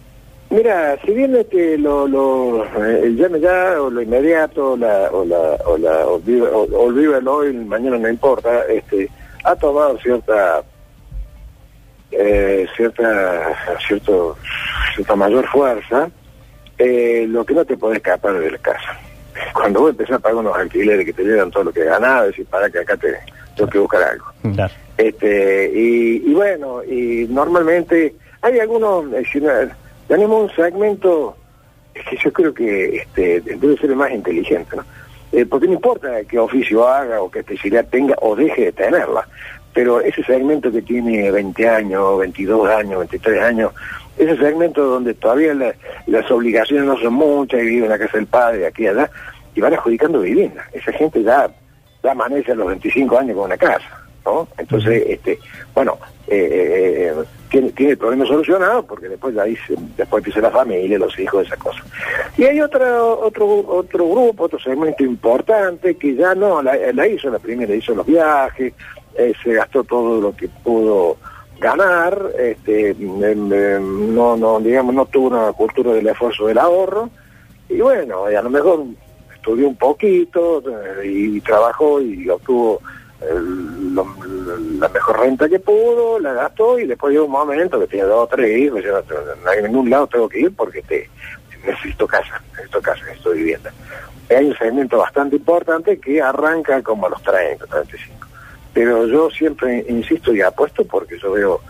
Mira, 0.50 0.96
si 1.04 1.12
bien 1.12 1.34
este, 1.36 1.78
lo, 1.78 2.06
lo, 2.08 2.64
eh, 2.64 3.00
el 3.04 3.16
llame 3.16 3.40
ya, 3.40 3.80
o 3.80 3.88
lo 3.90 4.02
inmediato, 4.02 4.76
la, 4.76 5.08
o 5.12 5.24
la, 5.24 5.56
o 5.66 5.76
la, 5.78 6.06
olviva- 6.06 6.50
o- 6.50 6.78
olvívalo 6.86 7.36
hoy, 7.36 7.52
mañana 7.52 7.98
no 7.98 8.08
importa, 8.08 8.62
este, 8.68 9.08
ha 9.44 9.54
tomado 9.56 9.96
cierta, 9.98 10.62
eh, 12.18 12.66
cierta, 12.76 13.78
cierto, 13.86 14.36
cierta 14.94 15.16
mayor 15.16 15.46
fuerza, 15.48 16.08
eh, 16.78 17.26
lo 17.28 17.44
que 17.44 17.54
no 17.54 17.64
te 17.64 17.76
podés 17.76 17.98
escapar 17.98 18.38
de 18.38 18.50
la 18.50 18.58
casa. 18.58 18.98
Cuando 19.52 19.80
vos 19.80 19.90
empezás 19.90 20.16
a 20.16 20.18
pagar 20.20 20.38
unos 20.38 20.56
alquileres 20.56 21.04
que 21.04 21.12
te 21.12 21.24
llevan 21.24 21.50
todo 21.50 21.64
lo 21.64 21.72
que 21.72 21.84
ganás, 21.84 22.26
decís, 22.26 22.46
para 22.48 22.70
que 22.70 22.78
acá 22.78 22.96
te 22.96 23.14
tengo 23.56 23.70
que 23.70 23.78
buscar 23.78 24.02
algo. 24.02 24.26
Claro. 24.54 24.72
Este, 24.96 25.70
y, 25.74 26.30
y 26.30 26.34
bueno, 26.34 26.82
y 26.84 27.26
normalmente 27.28 28.14
hay 28.42 28.58
algunos, 28.60 29.12
eh, 29.12 29.24
si 29.32 29.40
no, 29.40 29.50
tenemos 30.06 30.50
un 30.50 30.56
segmento 30.56 31.36
que 31.94 32.16
yo 32.22 32.32
creo 32.32 32.52
que 32.52 32.96
este, 32.96 33.40
debe 33.40 33.76
ser 33.76 33.90
el 33.90 33.96
más 33.96 34.10
inteligente, 34.10 34.76
¿no? 34.76 34.84
Eh, 35.32 35.46
porque 35.46 35.66
no 35.66 35.72
importa 35.72 36.22
qué 36.28 36.38
oficio 36.38 36.86
haga 36.86 37.20
o 37.20 37.30
qué 37.30 37.40
especialidad 37.40 37.86
tenga 37.90 38.14
o 38.20 38.36
deje 38.36 38.66
de 38.66 38.72
tenerla, 38.72 39.26
pero 39.74 40.00
ese 40.00 40.22
segmento 40.24 40.70
que 40.72 40.80
tiene 40.82 41.30
20 41.30 41.68
años, 41.68 42.18
22 42.20 42.68
años, 42.70 42.98
23 43.00 43.42
años, 43.42 43.72
ese 44.16 44.36
segmento 44.36 44.84
donde 44.84 45.12
todavía 45.14 45.52
la- 45.54 45.74
las 46.06 46.30
obligaciones 46.30 46.86
no 46.86 46.96
son 46.98 47.14
muchas 47.14 47.60
y 47.60 47.64
vive 47.66 47.86
en 47.86 47.90
la 47.90 47.98
casa 47.98 48.16
del 48.16 48.26
padre, 48.28 48.66
aquí 48.66 48.84
y 48.84 48.86
allá, 48.86 49.10
y 49.54 49.60
van 49.60 49.74
adjudicando 49.74 50.20
vivienda. 50.20 50.64
Esa 50.72 50.92
gente 50.92 51.22
ya, 51.22 51.50
ya 52.02 52.12
amanece 52.12 52.52
a 52.52 52.54
los 52.54 52.68
25 52.68 53.18
años 53.18 53.36
con 53.36 53.46
una 53.46 53.56
casa, 53.56 54.00
¿no? 54.24 54.46
Entonces, 54.56 55.02
este, 55.08 55.38
bueno, 55.74 55.98
eh, 56.28 57.12
eh, 57.12 57.24
tiene, 57.50 57.70
tiene 57.72 57.92
el 57.92 57.98
problema 57.98 58.24
solucionado 58.26 58.84
porque 58.86 59.08
después 59.08 59.34
ya 59.34 59.44
dice, 59.44 59.74
después 59.96 60.20
empieza 60.20 60.40
la 60.40 60.50
familia, 60.50 60.98
los 60.98 61.18
hijos, 61.18 61.46
esa 61.46 61.56
cosa. 61.56 61.82
Y 62.38 62.44
hay 62.44 62.60
otro, 62.60 63.20
otro, 63.20 63.46
otro 63.66 64.08
grupo, 64.08 64.44
otro 64.44 64.58
segmento 64.60 65.02
importante 65.04 65.96
que 65.96 66.14
ya 66.14 66.34
no, 66.34 66.62
la, 66.62 66.76
la 66.92 67.06
hizo, 67.08 67.28
la 67.30 67.38
primera 67.38 67.74
hizo 67.74 67.94
los 67.94 68.06
viajes, 68.06 68.72
eh, 69.16 69.32
se 69.42 69.52
gastó 69.52 69.84
todo 69.84 70.20
lo 70.20 70.34
que 70.34 70.48
pudo 70.48 71.16
ganar, 71.58 72.30
este, 72.38 72.90
em, 72.90 73.52
em, 73.52 74.14
no, 74.14 74.36
no, 74.36 74.60
digamos, 74.60 74.94
no 74.94 75.06
tuvo 75.06 75.28
una 75.28 75.52
cultura 75.52 75.92
del 75.92 76.06
esfuerzo 76.06 76.46
del 76.46 76.58
ahorro, 76.58 77.10
y 77.68 77.80
bueno, 77.80 78.26
a 78.26 78.42
lo 78.42 78.50
mejor 78.50 78.84
estudió 79.34 79.68
un 79.68 79.76
poquito 79.76 80.62
eh, 80.68 81.06
y 81.06 81.40
trabajó 81.40 82.00
y 82.00 82.28
obtuvo 82.28 82.80
eh, 83.20 83.34
la 84.78 84.88
mejor 84.88 85.20
renta 85.20 85.48
que 85.48 85.58
pudo, 85.58 86.18
la 86.18 86.32
gastó 86.32 86.78
y 86.78 86.86
después 86.86 87.12
llegó 87.12 87.26
un 87.26 87.32
momento 87.32 87.78
que 87.80 87.86
tenía 87.86 88.06
dos 88.06 88.24
o 88.24 88.26
tres 88.26 88.58
hijos, 88.58 88.82
no, 88.84 89.50
hay 89.50 89.62
ningún 89.62 89.88
lado 89.88 90.06
tengo 90.06 90.28
que 90.28 90.40
ir 90.40 90.54
porque 90.54 90.82
te, 90.82 91.08
necesito 91.64 92.06
casa, 92.06 92.42
necesito 92.52 92.80
casa, 92.82 93.04
necesito 93.04 93.30
vivienda. 93.30 93.72
Hay 94.30 94.46
un 94.46 94.56
segmento 94.56 94.98
bastante 94.98 95.36
importante 95.36 95.98
que 95.98 96.20
arranca 96.20 96.82
como 96.82 97.06
a 97.06 97.10
los 97.10 97.22
30, 97.22 97.66
35. 97.66 98.26
Pero 98.74 99.06
yo 99.06 99.30
siempre 99.30 99.86
insisto 99.88 100.34
y 100.34 100.42
apuesto 100.42 100.84
porque 100.84 101.16
yo 101.18 101.32
veo, 101.32 101.60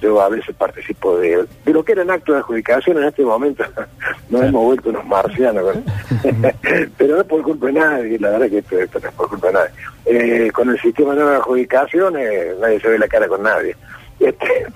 yo 0.00 0.20
a 0.20 0.28
veces 0.28 0.54
participo 0.54 1.18
de, 1.18 1.46
de 1.64 1.72
lo 1.72 1.82
que 1.82 1.92
eran 1.92 2.10
actos 2.10 2.34
de 2.34 2.40
adjudicación 2.40 2.98
en 2.98 3.04
este 3.04 3.24
momento, 3.24 3.64
nos 4.28 4.42
hemos 4.42 4.64
vuelto 4.64 4.90
unos 4.90 5.06
marcianos, 5.06 5.74
pero 6.98 7.14
no 7.14 7.20
es 7.22 7.26
por 7.26 7.42
culpa 7.42 7.66
de 7.66 7.72
nadie, 7.72 8.18
la 8.18 8.30
verdad 8.30 8.50
que 8.50 8.58
esto, 8.58 8.78
esto 8.78 9.00
no 9.00 9.08
es 9.08 9.14
por 9.14 9.28
culpa 9.30 9.46
de 9.46 9.52
nadie. 9.54 9.70
Eh, 10.04 10.50
con 10.52 10.68
el 10.68 10.78
sistema 10.80 11.14
de 11.14 11.22
adjudicación 11.22 12.14
eh, 12.18 12.54
nadie 12.60 12.78
se 12.78 12.88
ve 12.88 12.98
la 12.98 13.08
cara 13.08 13.26
con 13.26 13.42
nadie, 13.42 13.74
este, 14.20 14.66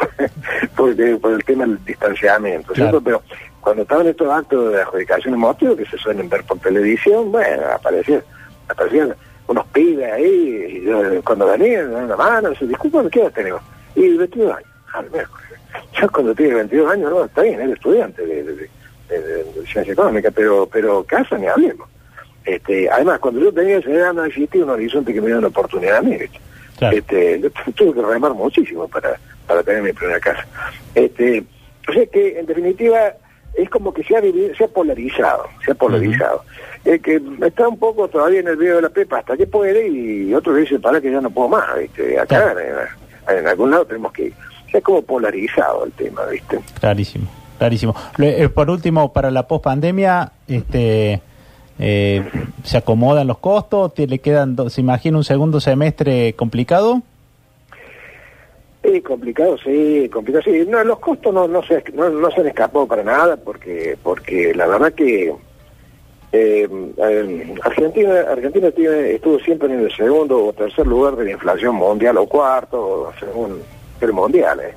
porque 0.74 1.16
por 1.16 1.32
el 1.32 1.44
tema 1.44 1.66
del 1.66 1.84
distanciamiento, 1.84 2.74
¿cierto? 2.74 3.02
Claro. 3.02 3.22
Pero 3.28 3.40
cuando 3.60 3.82
estaban 3.82 4.06
estos 4.06 4.30
actos 4.30 4.72
de 4.72 4.80
adjudicación 4.80 5.34
emotivos 5.34 5.76
que 5.76 5.86
se 5.86 5.98
suelen 5.98 6.30
ver 6.30 6.44
por 6.44 6.58
televisión, 6.60 7.30
bueno, 7.30 7.62
aparecían, 7.74 8.22
aparecían 8.68 9.14
unos 9.46 9.66
pibes 9.68 10.12
ahí, 10.12 10.78
y 10.80 10.85
yo, 10.87 11.00
cuando 11.24 11.46
venían, 11.46 11.90
daban 11.92 12.09
la 12.09 12.16
mano, 12.16 12.54
se 12.54 12.66
disculpan, 12.66 13.11
¿qué 13.11 13.20
edad 13.20 13.33
tenemos? 13.33 13.62
Y 13.94 14.16
22 14.16 14.57
años, 14.57 14.68
a 14.92 15.02
lo 15.02 15.11
mejor. 15.11 15.40
Yo 16.00 16.11
cuando 16.11 16.35
tiene 16.35 16.54
22 16.54 16.90
años, 16.92 17.11
no, 17.11 17.24
está 17.24 17.42
bien, 17.42 17.61
era 17.61 17.72
estudiante 17.72 18.24
de, 18.26 18.42
de- 18.42 18.54
de- 19.09 19.66
ciencia 19.66 19.92
económica, 19.92 20.30
pero 20.30 20.66
pero 20.72 21.04
casa 21.04 21.37
ni 21.38 21.46
hablemos. 21.46 21.88
Este, 22.44 22.88
además, 22.90 23.18
cuando 23.20 23.40
yo 23.40 23.52
tenía 23.52 23.78
esa 23.78 23.90
edad 23.90 24.12
no 24.12 24.24
existía 24.24 24.64
un 24.64 24.70
horizonte 24.70 25.12
que 25.12 25.20
me 25.20 25.26
diera 25.26 25.38
una 25.38 25.48
oportunidad 25.48 25.96
a 25.98 26.02
mí. 26.02 26.16
Claro. 26.78 26.96
Este, 26.96 27.50
tuve 27.74 27.94
que 27.94 28.02
remar 28.02 28.33
muchísimo 28.35 28.87
para, 28.88 29.18
para 29.46 29.62
tener 29.62 29.83
mi 29.83 29.92
primera 29.92 30.20
casa. 30.20 30.46
Este, 30.94 31.44
o 31.88 31.92
sea 31.92 32.07
que, 32.07 32.38
en 32.38 32.46
definitiva, 32.46 33.14
es 33.56 33.70
como 33.70 33.92
que 33.94 34.02
se 34.04 34.16
ha, 34.16 34.20
dividido- 34.20 34.54
se 34.56 34.64
ha 34.64 34.68
polarizado, 34.68 35.44
se 35.64 35.72
ha 35.72 35.74
polarizado. 35.74 36.42
Eh, 36.84 36.98
que 36.98 37.20
está 37.46 37.66
un 37.68 37.78
poco 37.78 38.08
todavía 38.08 38.40
en 38.40 38.48
el 38.48 38.56
video 38.56 38.76
de 38.76 38.82
la 38.82 38.88
pepa 38.90 39.18
hasta 39.18 39.36
que 39.36 39.46
puede 39.46 39.88
y 39.88 40.34
otros 40.34 40.56
dicen, 40.56 40.80
para 40.82 41.00
que 41.00 41.10
ya 41.10 41.20
no 41.20 41.30
puedo 41.30 41.48
más, 41.48 41.64
¿viste? 41.78 42.18
Acá, 42.18 42.52
Claro. 42.52 42.60
en, 42.60 43.38
en 43.38 43.46
algún 43.48 43.70
lado 43.70 43.86
tenemos 43.86 44.12
que 44.12 44.26
ir. 44.26 44.34
Se 44.70 44.78
ha 44.78 44.80
como 44.82 45.00
polarizado 45.02 45.84
el 45.84 45.92
tema, 45.92 46.24
¿viste? 46.26 46.60
Clarísimo, 46.80 47.26
clarísimo. 47.58 47.94
Eh, 48.18 48.48
por 48.48 48.68
último, 48.68 49.12
para 49.12 49.30
la 49.30 49.46
pospandemia, 49.48 50.32
este, 50.48 51.22
eh, 51.78 52.22
¿se 52.64 52.76
acomodan 52.76 53.26
los 53.28 53.38
costos? 53.38 53.94
¿Te 53.94 54.06
le 54.06 54.18
quedan, 54.18 54.56
se 54.68 54.80
imagina 54.80 55.16
un 55.16 55.24
segundo 55.24 55.60
semestre 55.60 56.34
complicado? 56.34 57.00
Sí, 58.84 59.00
complicado, 59.00 59.56
sí, 59.56 60.10
complicado, 60.12 60.42
sí. 60.44 60.66
No, 60.68 60.84
los 60.84 60.98
costos 60.98 61.32
no, 61.32 61.48
no, 61.48 61.62
se, 61.62 61.82
no, 61.94 62.10
no 62.10 62.30
se 62.30 62.42
han 62.42 62.48
escapado 62.48 62.86
para 62.86 63.02
nada 63.02 63.36
porque 63.38 63.96
porque 64.02 64.54
la 64.54 64.66
verdad 64.66 64.92
que 64.92 65.32
eh, 66.32 66.68
eh, 66.98 67.54
Argentina 67.62 68.20
Argentina 68.30 68.70
tiene, 68.72 69.12
estuvo 69.12 69.38
siempre 69.38 69.72
en 69.72 69.80
el 69.80 69.96
segundo 69.96 70.44
o 70.46 70.52
tercer 70.52 70.86
lugar 70.86 71.16
de 71.16 71.24
la 71.24 71.30
inflación 71.30 71.76
mundial 71.76 72.18
o 72.18 72.26
cuarto, 72.26 73.10
según 73.18 73.62
el 74.02 74.12
mundial. 74.12 74.60
eh. 74.60 74.74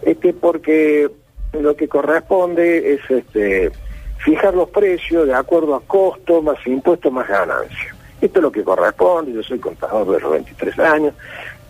Este, 0.00 0.32
porque 0.32 1.10
lo 1.52 1.76
que 1.76 1.88
corresponde 1.88 2.94
es 2.94 3.00
este 3.10 3.70
fijar 4.18 4.54
los 4.54 4.70
precios 4.70 5.26
de 5.26 5.34
acuerdo 5.34 5.74
a 5.74 5.82
costo 5.82 6.40
más 6.40 6.56
impuesto 6.66 7.10
más 7.10 7.28
ganancia. 7.28 7.94
Esto 8.22 8.38
es 8.38 8.42
lo 8.42 8.50
que 8.50 8.64
corresponde, 8.64 9.32
yo 9.34 9.42
soy 9.42 9.58
contador 9.58 10.10
de 10.10 10.20
los 10.20 10.32
23 10.32 10.78
años. 10.78 11.14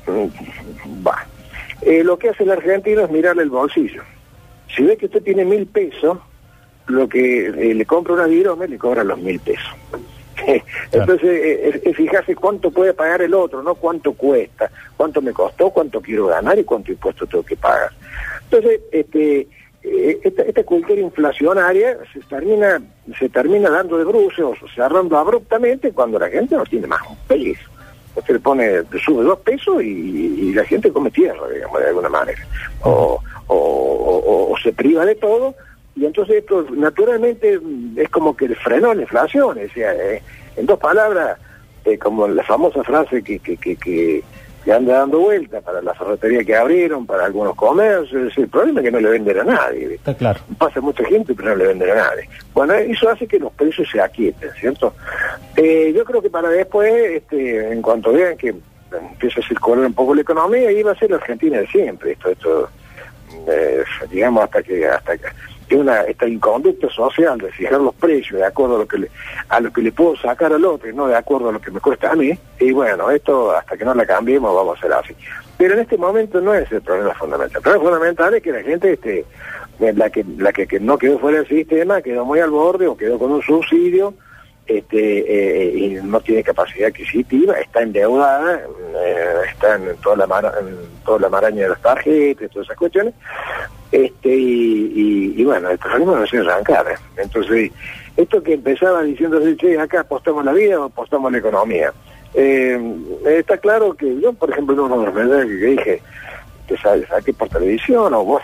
Mm, 0.06 1.04
Va. 1.04 1.26
Eh, 1.82 2.02
lo 2.02 2.18
que 2.18 2.30
hace 2.30 2.44
el 2.44 2.50
argentino 2.50 3.02
es 3.02 3.10
mirarle 3.10 3.42
el 3.42 3.50
bolsillo. 3.50 4.02
Si 4.74 4.82
ve 4.82 4.96
que 4.96 5.06
usted 5.06 5.22
tiene 5.22 5.44
mil 5.44 5.66
pesos, 5.66 6.18
lo 6.86 7.08
que 7.08 7.46
eh, 7.46 7.74
le 7.74 7.86
compra 7.86 8.14
una 8.14 8.26
virome 8.26 8.68
le 8.68 8.78
cobra 8.78 9.04
los 9.04 9.18
mil 9.18 9.38
pesos. 9.40 9.74
Entonces, 10.92 11.30
eh, 11.30 11.80
es, 11.84 11.96
fijarse 11.96 12.34
cuánto 12.34 12.70
puede 12.70 12.94
pagar 12.94 13.22
el 13.22 13.34
otro, 13.34 13.62
no 13.62 13.74
cuánto 13.74 14.12
cuesta, 14.12 14.70
cuánto 14.96 15.22
me 15.22 15.32
costó, 15.32 15.70
cuánto 15.70 16.00
quiero 16.00 16.26
ganar 16.26 16.58
y 16.58 16.64
cuánto 16.64 16.92
impuesto 16.92 17.26
tengo 17.26 17.44
que 17.44 17.56
pagar. 17.56 17.90
Entonces, 18.44 18.80
este, 18.92 19.48
eh, 19.82 20.20
esta, 20.22 20.42
esta, 20.42 20.62
cultura 20.64 21.00
inflacionaria 21.00 21.98
se 22.12 22.20
termina, 22.20 22.80
se 23.18 23.28
termina 23.28 23.70
dando 23.70 23.98
de 23.98 24.04
bruces 24.04 24.40
o 24.40 24.54
cerrando 24.74 25.16
abruptamente 25.16 25.92
cuando 25.92 26.18
la 26.18 26.28
gente 26.28 26.54
no 26.54 26.64
tiene 26.64 26.86
más 26.86 27.00
un 27.08 27.16
peso. 27.26 27.70
Usted 28.16 28.34
le 28.34 28.40
pone, 28.40 28.82
sube 29.04 29.22
dos 29.22 29.38
pesos 29.40 29.82
y, 29.82 30.52
la 30.54 30.64
gente 30.64 30.90
come 30.90 31.10
tierra, 31.10 31.46
digamos, 31.52 31.80
de 31.80 31.88
alguna 31.88 32.08
manera. 32.08 32.46
O, 32.82 33.20
o, 33.48 34.54
se 34.62 34.72
priva 34.72 35.04
de 35.04 35.14
todo 35.14 35.54
y 35.94 36.06
entonces 36.06 36.36
esto 36.36 36.66
naturalmente 36.72 37.60
es 37.96 38.08
como 38.08 38.36
que 38.36 38.48
frenó 38.56 38.94
la 38.94 39.02
inflación. 39.02 39.58
Es 39.58 39.70
eh, 39.76 40.22
en 40.56 40.66
dos 40.66 40.78
palabras, 40.78 41.38
eh, 41.84 41.98
como 41.98 42.26
la 42.26 42.42
famosa 42.42 42.82
frase 42.84 43.22
que, 43.22 43.38
que, 43.38 43.56
que, 43.56 43.76
que, 43.76 44.24
anda 44.72 44.98
dando 44.98 45.20
vuelta 45.20 45.60
para 45.60 45.80
la 45.80 45.94
ferretería 45.94 46.44
que 46.44 46.56
abrieron, 46.56 47.06
para 47.06 47.24
algunos 47.24 47.54
comercios, 47.54 48.36
el 48.36 48.48
problema 48.48 48.80
es 48.80 48.84
que 48.84 48.90
no 48.90 49.00
le 49.00 49.10
venden 49.10 49.40
a 49.40 49.44
nadie. 49.44 49.94
Está 49.94 50.14
claro. 50.14 50.40
Pasa 50.58 50.80
mucha 50.80 51.04
gente, 51.04 51.34
pero 51.34 51.50
no 51.50 51.56
le 51.56 51.66
venden 51.68 51.90
a 51.90 51.94
nadie. 51.94 52.28
Bueno, 52.52 52.74
eso 52.74 53.08
hace 53.08 53.26
que 53.26 53.38
los 53.38 53.52
precios 53.52 53.88
se 53.90 54.00
aquieten, 54.00 54.50
¿cierto? 54.58 54.94
Eh, 55.56 55.92
yo 55.94 56.04
creo 56.04 56.20
que 56.20 56.30
para 56.30 56.48
después, 56.48 56.92
este, 56.92 57.72
en 57.72 57.82
cuanto 57.82 58.12
vean 58.12 58.36
que 58.36 58.54
empieza 58.92 59.40
a 59.40 59.48
circular 59.48 59.86
un 59.86 59.94
poco 59.94 60.14
la 60.14 60.22
economía, 60.22 60.70
iba 60.70 60.92
a 60.92 60.98
ser 60.98 61.10
la 61.10 61.16
Argentina 61.16 61.58
de 61.58 61.66
siempre. 61.66 62.12
Esto, 62.12 62.30
esto 62.30 62.70
digamos, 64.10 64.44
hasta 64.44 64.62
que... 64.62 64.86
hasta 64.86 65.16
que 65.16 65.26
una 65.74 66.02
esta 66.02 66.28
inconducta 66.28 66.88
social 66.90 67.38
de 67.38 67.50
fijar 67.50 67.80
los 67.80 67.94
precios 67.94 68.38
de 68.38 68.46
acuerdo 68.46 68.76
a 68.76 68.78
lo 68.80 68.86
que 68.86 68.98
le, 68.98 69.10
a 69.48 69.60
lo 69.60 69.72
que 69.72 69.82
le 69.82 69.92
puedo 69.92 70.16
sacar 70.16 70.52
al 70.52 70.64
otro 70.64 70.88
y 70.88 70.94
no 70.94 71.08
de 71.08 71.16
acuerdo 71.16 71.48
a 71.48 71.52
lo 71.52 71.60
que 71.60 71.70
me 71.70 71.80
cuesta 71.80 72.12
a 72.12 72.14
mí 72.14 72.38
y 72.60 72.72
bueno 72.72 73.10
esto 73.10 73.50
hasta 73.50 73.76
que 73.76 73.84
no 73.84 73.94
la 73.94 74.06
cambiemos 74.06 74.54
vamos 74.54 74.76
a 74.76 74.78
hacer 74.78 74.92
así. 74.92 75.16
Pero 75.58 75.74
en 75.74 75.80
este 75.80 75.96
momento 75.96 76.40
no 76.40 76.54
es 76.54 76.70
el 76.70 76.82
problema 76.82 77.14
fundamental. 77.14 77.56
El 77.56 77.62
problema 77.62 77.84
fundamental 77.84 78.34
es 78.34 78.42
que 78.42 78.52
la 78.52 78.62
gente 78.62 78.92
este 78.92 79.24
la 79.78 80.10
que 80.10 80.24
la 80.38 80.52
que, 80.52 80.66
que 80.66 80.80
no 80.80 80.96
quedó 80.98 81.18
fuera 81.18 81.38
del 81.38 81.48
sistema 81.48 82.00
quedó 82.00 82.24
muy 82.24 82.40
al 82.40 82.50
borde 82.50 82.86
o 82.86 82.96
quedó 82.96 83.18
con 83.18 83.32
un 83.32 83.42
subsidio 83.42 84.14
este 84.66 85.68
eh, 85.68 85.72
y 85.76 85.88
no 86.02 86.20
tiene 86.20 86.42
capacidad 86.42 86.88
adquisitiva, 86.88 87.54
está 87.54 87.82
endeudada, 87.82 88.60
eh, 89.04 89.34
está 89.50 89.76
en 89.76 89.96
toda 89.98 90.16
la 90.16 90.54
en 90.60 90.76
toda 91.04 91.20
la 91.20 91.28
maraña 91.28 91.62
de 91.62 91.68
las 91.70 91.80
tarjetas, 91.80 92.50
todas 92.50 92.66
esas 92.66 92.78
cuestiones, 92.78 93.14
este 93.92 94.28
y, 94.28 95.34
y, 95.36 95.44
bueno, 95.44 95.70
el 95.70 95.78
problema 95.78 96.18
no 96.18 96.26
se 96.26 96.38
arrancar. 96.38 96.86
¿eh? 96.90 96.96
Entonces, 97.16 97.70
esto 98.16 98.42
que 98.42 98.54
empezaba 98.54 99.02
diciendo, 99.02 99.40
che, 99.56 99.78
acá 99.78 100.00
apostamos 100.00 100.44
la 100.44 100.52
vida 100.52 100.80
o 100.80 100.84
apostamos 100.84 101.30
la 101.30 101.38
economía. 101.38 101.92
está 102.34 103.58
claro 103.58 103.94
que 103.94 104.20
yo, 104.20 104.32
por 104.32 104.50
ejemplo, 104.50 104.84
uno 104.84 104.98
de 105.00 105.06
los 105.06 105.46
que 105.46 105.66
dije, 105.66 106.02
que 106.66 106.76
saqué 106.76 107.32
por 107.32 107.48
televisión 107.48 108.12
o 108.14 108.24
vos 108.24 108.42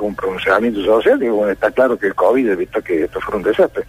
un 0.00 0.14
pronunciamiento 0.14 0.84
social, 0.84 1.18
digo, 1.18 1.36
bueno, 1.36 1.52
está 1.52 1.70
claro 1.70 1.98
que 1.98 2.08
el 2.08 2.14
COVID 2.14 2.56
visto 2.56 2.82
que 2.82 3.04
esto 3.04 3.20
fue 3.20 3.36
un 3.36 3.42
desastre. 3.42 3.84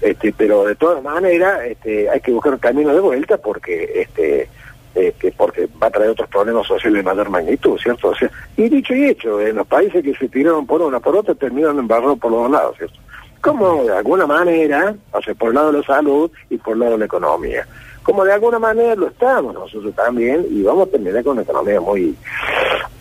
Este, 0.00 0.32
pero 0.32 0.64
de 0.64 0.76
todas 0.76 1.02
maneras, 1.02 1.60
este, 1.66 2.08
hay 2.08 2.20
que 2.20 2.32
buscar 2.32 2.52
un 2.54 2.58
camino 2.58 2.94
de 2.94 3.00
vuelta 3.00 3.36
porque 3.36 4.02
este, 4.02 4.48
este, 4.94 5.32
porque 5.32 5.68
va 5.80 5.88
a 5.88 5.90
traer 5.90 6.10
otros 6.10 6.28
problemas 6.28 6.66
sociales 6.66 7.04
de 7.04 7.10
mayor 7.10 7.30
magnitud, 7.30 7.78
¿cierto? 7.78 8.08
O 8.08 8.14
sea, 8.14 8.30
y 8.56 8.68
dicho 8.68 8.94
y 8.94 9.04
hecho, 9.04 9.40
en 9.40 9.56
los 9.56 9.66
países 9.66 10.02
que 10.02 10.14
se 10.14 10.28
tiraron 10.28 10.66
por 10.66 10.82
una 10.82 11.00
por 11.00 11.16
otra 11.16 11.34
terminaron 11.34 11.78
embarrados 11.78 12.18
por 12.18 12.30
los 12.30 12.42
dos 12.42 12.50
lados, 12.50 12.76
¿cierto? 12.76 12.98
Como 13.40 13.84
de 13.84 13.96
alguna 13.96 14.26
manera, 14.26 14.94
o 15.12 15.22
sea, 15.22 15.34
por 15.34 15.50
el 15.50 15.54
lado 15.54 15.72
de 15.72 15.78
la 15.78 15.84
salud 15.84 16.30
y 16.50 16.56
por 16.58 16.74
el 16.74 16.80
lado 16.80 16.92
de 16.92 16.98
la 16.98 17.04
economía. 17.04 17.66
Como 18.02 18.24
de 18.24 18.32
alguna 18.32 18.58
manera 18.58 18.94
lo 18.96 19.08
estamos 19.08 19.54
nosotros 19.54 19.94
también, 19.94 20.46
y 20.50 20.62
vamos 20.62 20.88
a 20.88 20.90
terminar 20.90 21.22
con 21.22 21.34
una 21.34 21.42
economía 21.42 21.80
muy 21.80 22.16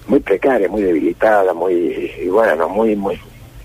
muy 0.08 0.20
precaria, 0.20 0.70
muy 0.70 0.82
debilitada, 0.82 1.54
muy, 1.54 2.12
bueno, 2.30 2.70
muy, 2.70 2.96
muy, 2.96 3.20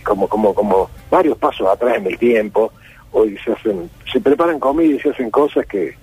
como, 0.04 0.28
como, 0.28 0.54
como 0.54 0.90
varios 1.10 1.38
pasos 1.38 1.68
atrás 1.68 1.96
en 1.96 2.06
el 2.06 2.18
tiempo. 2.18 2.72
Hoy 3.12 3.38
se 3.44 3.52
hacen, 3.52 3.90
se 4.10 4.20
preparan 4.20 4.58
comida 4.58 4.94
y 4.96 5.00
se 5.00 5.10
hacen 5.10 5.30
cosas 5.30 5.66
que, 5.66 5.94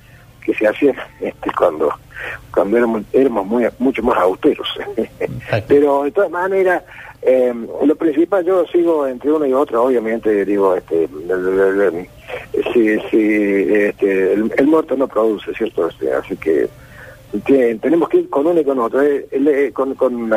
que 0.42 0.54
se 0.54 0.68
hacían 0.68 0.96
este, 1.22 1.52
cuando, 1.58 1.92
cuando 2.54 2.78
éramos, 2.78 3.04
éramos 3.12 3.46
muy, 3.46 3.68
mucho 3.80 4.02
más 4.04 4.18
austeros. 4.18 4.68
Pero 5.68 6.04
de 6.04 6.12
todas 6.12 6.32
maneras, 6.32 6.84
eh, 7.22 7.54
lo 7.84 7.96
principal, 7.96 8.46
yo 8.46 8.66
sigo 8.68 9.06
entre 9.06 9.32
una 9.32 9.48
y 9.48 9.54
otra, 9.54 9.82
obviamente, 9.82 10.46
digo, 10.46 10.76
este, 10.76 11.10
este 12.54 14.34
el, 14.34 14.68
muerto 14.68 14.96
no 14.96 15.08
produce, 15.08 15.54
¿cierto? 15.54 15.90
Este, 15.90 16.14
así 16.14 16.38
que 16.38 16.70
tenemos 17.82 18.10
que 18.10 18.18
ir 18.18 18.30
con 18.30 18.48
uno 18.48 18.60
y 18.60 18.64
con 18.64 18.80
otro, 18.80 19.02
eh, 19.02 19.28
eh, 19.32 19.72
con, 19.74 19.94
con, 19.96 20.32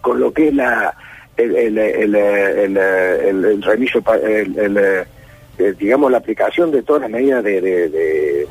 con 0.00 0.20
lo 0.20 0.32
que 0.32 0.48
es 0.48 0.54
la 0.54 0.96
el, 1.36 1.54
el, 1.54 1.78
el, 1.78 2.14
el, 2.14 3.44
el 3.44 3.62
remiso, 3.62 4.02
el, 4.22 5.06
digamos, 5.78 6.10
la 6.10 6.18
aplicación 6.18 6.70
de 6.70 6.82
todas 6.82 7.02
las 7.02 7.10
medidas 7.10 7.44
de, 7.44 7.60
de, 7.60 7.88
de, 7.90 8.48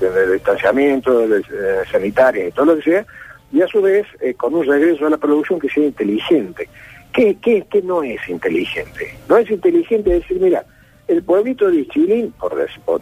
de, 0.00 0.32
distanciamiento, 0.32 1.28
de, 1.28 1.42
sanitaria 1.90 2.48
y 2.48 2.52
todo 2.52 2.66
lo 2.66 2.76
que 2.76 2.82
sea, 2.82 3.06
y 3.52 3.62
a 3.62 3.66
su 3.68 3.80
vez 3.80 4.06
eh, 4.20 4.34
con 4.34 4.54
un 4.54 4.66
regreso 4.66 5.06
a 5.06 5.10
la 5.10 5.18
producción 5.18 5.60
que 5.60 5.68
sea 5.68 5.84
inteligente. 5.84 6.68
¿Qué, 7.12 7.36
qué, 7.40 7.64
qué 7.70 7.80
no 7.82 8.02
es 8.02 8.28
inteligente? 8.28 9.16
No 9.28 9.38
es 9.38 9.50
inteligente 9.50 10.10
decir, 10.10 10.38
mira, 10.38 10.64
el 11.08 11.22
pueblito 11.22 11.70
de 11.70 11.86
Chilín, 11.88 12.32
por, 12.32 12.54
por 12.84 13.00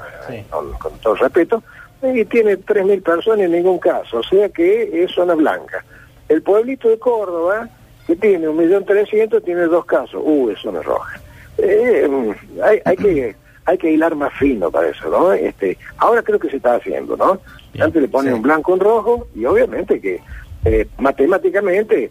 con, 0.79 0.99
todo 1.01 1.15
respeto, 1.15 1.63
eh, 2.03 2.25
tiene 2.27 2.59
3.000 2.59 3.03
personas 3.03 3.41
en 3.41 3.53
ningún 3.53 3.79
caso, 3.79 4.19
o 4.19 4.23
sea 4.23 4.49
que 4.49 5.03
es 5.03 5.11
zona 5.13 5.35
blanca. 5.35 5.85
El 6.29 6.43
pueblito 6.43 6.89
de 6.89 6.99
Córdoba, 6.99 7.69
que 8.07 8.17
tiene 8.17 8.49
1.300.000, 8.49 9.45
tiene 9.45 9.63
dos 9.63 9.85
casos, 9.87 10.21
uh, 10.25 10.51
es 10.51 10.59
zona 10.61 10.83
roja. 10.83 11.21
Eh, 11.59 12.35
hay, 12.63 12.81
hay 12.85 12.97
que 12.97 13.37
hay 13.67 13.79
que 13.79 13.91
hilar 13.91 14.15
más 14.15 14.33
fino 14.35 14.71
para 14.71 14.89
eso, 14.89 15.09
¿no? 15.09 15.33
Este, 15.33 15.79
ahora 15.97 16.23
creo 16.23 16.39
que 16.39 16.51
se 16.51 16.57
está 16.59 16.75
haciendo, 16.75 17.17
¿no? 17.17 17.41
Antes 17.81 18.03
le 18.03 18.09
ponen 18.09 18.35
un 18.35 18.43
blanco, 18.43 18.75
un 18.75 18.81
rojo, 18.81 19.27
y 19.35 19.45
obviamente 19.47 20.01
que 20.01 20.21
eh, 20.65 20.87
matemáticamente 20.99 22.11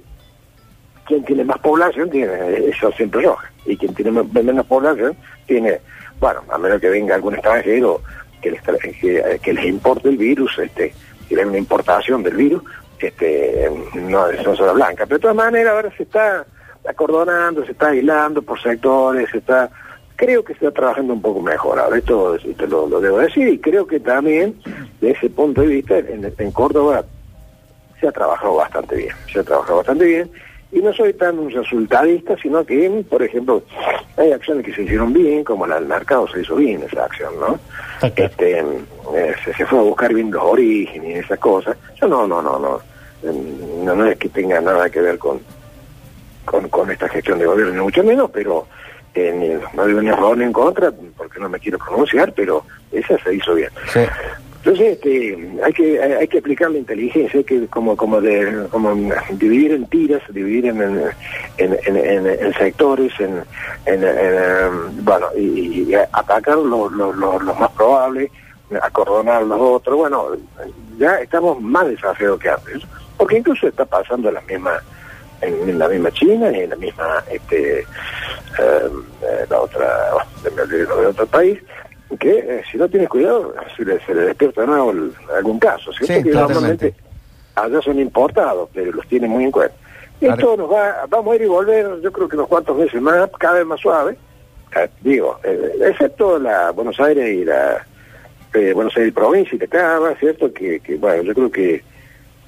quien 1.06 1.24
tiene 1.26 1.44
más 1.44 1.60
población 1.60 2.10
tiene 2.10 2.70
eso 2.70 2.92
siempre 2.94 3.22
roja 3.22 3.52
y 3.66 3.76
quien 3.76 3.94
tiene 3.94 4.12
menos 4.24 4.66
población 4.66 5.16
tiene, 5.46 5.80
bueno, 6.20 6.42
a 6.50 6.58
menos 6.58 6.80
que 6.80 6.90
venga 6.90 7.16
algún 7.16 7.36
extranjero 7.36 8.02
que 8.42 8.52
les, 8.52 9.42
que, 9.42 9.54
les 9.54 9.66
importe 9.66 10.10
el 10.10 10.18
virus, 10.18 10.58
este, 10.60 10.94
que 11.28 11.36
una 11.36 11.58
importación 11.58 12.24
del 12.24 12.36
virus, 12.36 12.62
este, 13.00 13.70
no 13.96 14.28
es 14.30 14.42
zona 14.44 14.74
blanca. 14.74 15.06
Pero 15.06 15.18
de 15.18 15.22
todas 15.22 15.36
maneras 15.36 15.74
ahora 15.74 15.92
se 15.96 16.04
está 16.04 16.46
acordonando, 16.88 17.66
se 17.66 17.72
está 17.72 17.88
aislando 17.88 18.42
por 18.42 18.62
sectores, 18.62 19.30
se 19.30 19.38
está, 19.40 19.70
creo 20.16 20.44
que 20.44 20.54
se 20.54 20.66
está 20.66 20.72
trabajando 20.72 21.14
un 21.14 21.22
poco 21.22 21.42
mejor. 21.42 21.80
Ahora 21.80 21.98
esto 21.98 22.38
te 22.58 22.68
lo, 22.68 22.88
debo 23.00 23.20
decir 23.20 23.48
y 23.48 23.60
creo 23.60 23.88
que 23.88 24.00
también, 24.00 24.56
de 25.02 25.12
ese 25.12 25.30
punto 25.30 25.62
de 25.62 25.68
vista, 25.68 25.98
en 25.98 26.52
Córdoba 26.52 27.04
se 28.00 28.08
ha 28.08 28.12
trabajado 28.12 28.56
bastante 28.56 28.96
bien, 28.98 29.16
se 29.32 29.40
ha 29.40 29.44
trabajado 29.44 29.78
bastante 29.78 30.06
bien 30.06 30.30
y 30.74 30.80
no 30.80 30.92
soy 30.92 31.14
tan 31.14 31.38
un 31.38 31.52
resultadista, 31.52 32.36
sino 32.42 32.66
que, 32.66 33.06
por 33.08 33.22
ejemplo, 33.22 33.62
hay 34.18 34.32
acciones 34.32 34.66
que 34.66 34.74
se 34.74 34.82
hicieron 34.82 35.14
bien, 35.14 35.44
como 35.44 35.68
la 35.68 35.76
del 35.76 35.86
mercado 35.86 36.28
se 36.28 36.42
hizo 36.42 36.56
bien 36.56 36.82
esa 36.84 37.06
acción, 37.06 37.34
¿no? 37.40 37.60
Este, 38.02 38.60
eh, 38.60 39.36
se, 39.56 39.66
fue 39.66 39.80
a 39.80 39.84
buscar 39.84 40.14
bien 40.14 40.32
los 40.32 40.44
orígenes 40.44 41.10
y 41.10 41.20
esas 41.20 41.38
cosas. 41.38 41.78
Yo 42.02 42.08
no, 42.08 42.28
no, 42.28 42.42
no, 42.42 42.58
no, 42.58 42.82
no, 43.84 43.96
no 43.96 44.06
es 44.08 44.18
que 44.18 44.30
tenga 44.30 44.60
nada 44.62 44.90
que 44.90 45.00
ver 45.00 45.20
con, 45.20 45.40
con, 46.44 46.68
con 46.70 46.90
esta 46.90 47.08
gestión 47.08 47.38
de 47.38 47.46
gobierno, 47.46 47.74
ni 47.74 47.82
mucho 47.82 48.04
menos, 48.04 48.32
pero 48.32 48.68
eh, 49.14 49.60
no 49.76 49.86
digo 49.86 50.02
ni 50.02 50.10
a 50.10 50.16
favor 50.16 50.38
ni 50.38 50.46
en 50.46 50.54
contra, 50.54 50.92
porque 51.16 51.40
no 51.40 51.50
me 51.50 51.60
quiero 51.60 51.78
pronunciar, 51.78 52.34
pero 52.34 52.66
esa 52.92 53.16
se 53.24 53.36
hizo 53.36 53.54
bien. 53.54 53.70
Sí. 53.92 54.02
Entonces, 54.66 54.94
este, 54.94 55.60
hay 55.62 55.74
que 55.74 56.02
hay 56.02 56.26
que 56.26 56.38
aplicar 56.38 56.72
la 56.72 56.78
inteligencia, 56.78 57.38
hay 57.38 57.44
que 57.44 57.68
como 57.68 57.98
como 57.98 58.22
de 58.22 58.66
como 58.72 58.96
dividir 59.32 59.74
en 59.74 59.86
tiras, 59.88 60.22
dividir 60.30 60.68
en 60.68 61.12
en, 61.58 62.54
sectores, 62.54 63.12
en, 63.20 63.44
em, 63.86 65.04
bueno 65.04 65.28
y, 65.36 65.94
atacar 66.14 66.60
lo, 66.60 66.90
lo, 66.90 67.42
más 67.42 67.72
probable, 67.72 68.32
acordonar 68.82 69.44
los 69.44 69.60
otros. 69.60 69.98
Bueno, 69.98 70.28
ya 70.98 71.18
estamos 71.18 71.60
más 71.60 71.86
desafiados 71.88 72.40
que 72.40 72.50
antes, 72.50 72.84
porque 73.18 73.40
incluso 73.40 73.68
está 73.68 73.84
pasando 73.84 74.32
la 74.32 74.40
misma 74.42 74.82
en, 75.42 75.78
la 75.78 75.90
misma 75.90 76.10
China 76.12 76.50
y 76.54 76.62
en 76.62 76.70
la 76.70 76.78
misma 76.78 77.22
este 77.30 77.80
em, 77.80 79.04
eh, 79.24 79.46
la 79.50 79.60
otra 79.60 79.90
de 80.42 81.06
otro 81.06 81.28
país 81.28 81.60
que 82.18 82.40
eh, 82.40 82.64
si 82.72 82.78
no 82.78 82.88
tienes 82.90 83.10
cuidado 83.10 83.54
se 83.76 83.86
le, 83.86 84.00
se 84.06 84.14
le 84.14 84.22
despierta 84.22 84.62
de 84.62 84.68
nuevo 84.68 84.94
algún 85.36 85.60
caso, 85.60 85.92
¿cierto? 85.94 86.24
que 86.24 86.36
normalmente 86.36 86.94
allá 87.56 87.82
son 87.82 88.00
importados, 88.00 88.70
pero 88.74 88.92
los 88.92 89.08
tienen 89.08 89.30
muy 89.30 89.44
en 89.46 89.52
cuenta. 89.52 89.76
Esto 90.22 90.56
nos 90.56 90.72
va, 90.72 91.06
vamos 91.10 91.34
a 91.34 91.36
ir 91.36 91.42
y 91.42 91.48
volver, 91.48 92.02
yo 92.02 92.12
creo 92.12 92.30
que 92.30 92.36
unos 92.36 92.48
cuantos 92.48 92.78
meses 92.78 93.02
más, 93.02 93.30
cada 93.38 93.56
vez 93.56 93.66
más 93.66 93.80
suave, 93.80 94.18
eh, 94.76 94.90
digo, 95.02 95.40
eh, 95.44 95.74
excepto 95.82 96.40
la 96.40 96.72
Buenos 96.72 97.00
Aires 97.00 97.30
y 97.30 97.46
la 97.46 97.86
eh, 98.54 98.72
Buenos 98.74 98.96
Aires 98.96 99.14
provincia 99.14 99.56
y 99.56 99.60
te 99.60 99.66
acaba, 99.66 100.16
¿cierto? 100.16 100.54
Que, 100.54 100.80
que, 100.80 100.96
bueno, 100.96 101.24
yo 101.24 101.34
creo 101.34 101.52
que, 101.52 101.84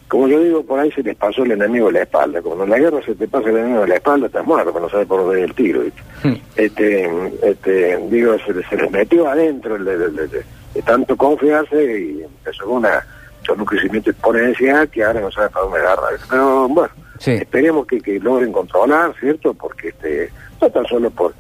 como 0.08 0.28
yo 0.28 0.40
digo, 0.40 0.64
por 0.64 0.80
ahí 0.80 0.92
se 0.92 1.02
les 1.04 1.16
pasó 1.16 1.44
el 1.44 1.52
enemigo 1.54 1.88
de 1.88 1.94
la 1.94 2.02
espalda. 2.04 2.42
Cuando 2.42 2.64
en 2.64 2.70
la 2.70 2.78
guerra 2.80 3.02
se 3.06 3.16
te 3.16 3.28
pasa 3.28 3.50
el 3.50 3.58
enemigo 3.58 3.82
de 3.82 3.88
la 3.88 3.96
espalda, 3.96 4.28
estás 4.28 4.46
muerto, 4.46 4.80
no 4.80 4.90
sabes 4.90 5.08
por 5.08 5.20
dónde 5.22 5.36
viene 5.38 5.50
el 5.50 5.56
tiro. 5.56 5.82
Hmm. 6.24 6.34
este, 6.56 7.10
este, 7.44 7.98
digo, 8.10 8.36
se, 8.40 8.54
se 8.64 8.76
les 8.78 8.92
metió 8.92 9.28
adentro 9.28 9.78
de, 9.84 9.98
de- 9.98 10.46
tanto 10.86 11.16
confiarse 11.16 12.00
y 12.02 12.22
empezó 12.24 12.66
con 12.66 12.78
una 12.78 13.06
con 13.48 13.60
un 13.60 13.66
crecimiento 13.66 14.10
exponencial 14.10 14.90
que 14.90 15.04
ahora 15.04 15.22
no 15.22 15.32
sabe 15.32 15.50
para 15.50 15.66
dónde 15.66 15.80
agarrar. 15.80 16.14
Pero 16.30 16.68
bueno, 16.68 16.90
Sí. 17.20 17.32
esperemos 17.32 17.88
que, 17.88 18.02
que 18.02 18.20
logren 18.20 18.52
controlar, 18.52 19.14
¿cierto? 19.20 19.54
Porque 19.54 19.88
este 19.90 20.30
no 20.62 20.70
tan 20.70 20.86
solo 20.86 21.10
por 21.12 21.34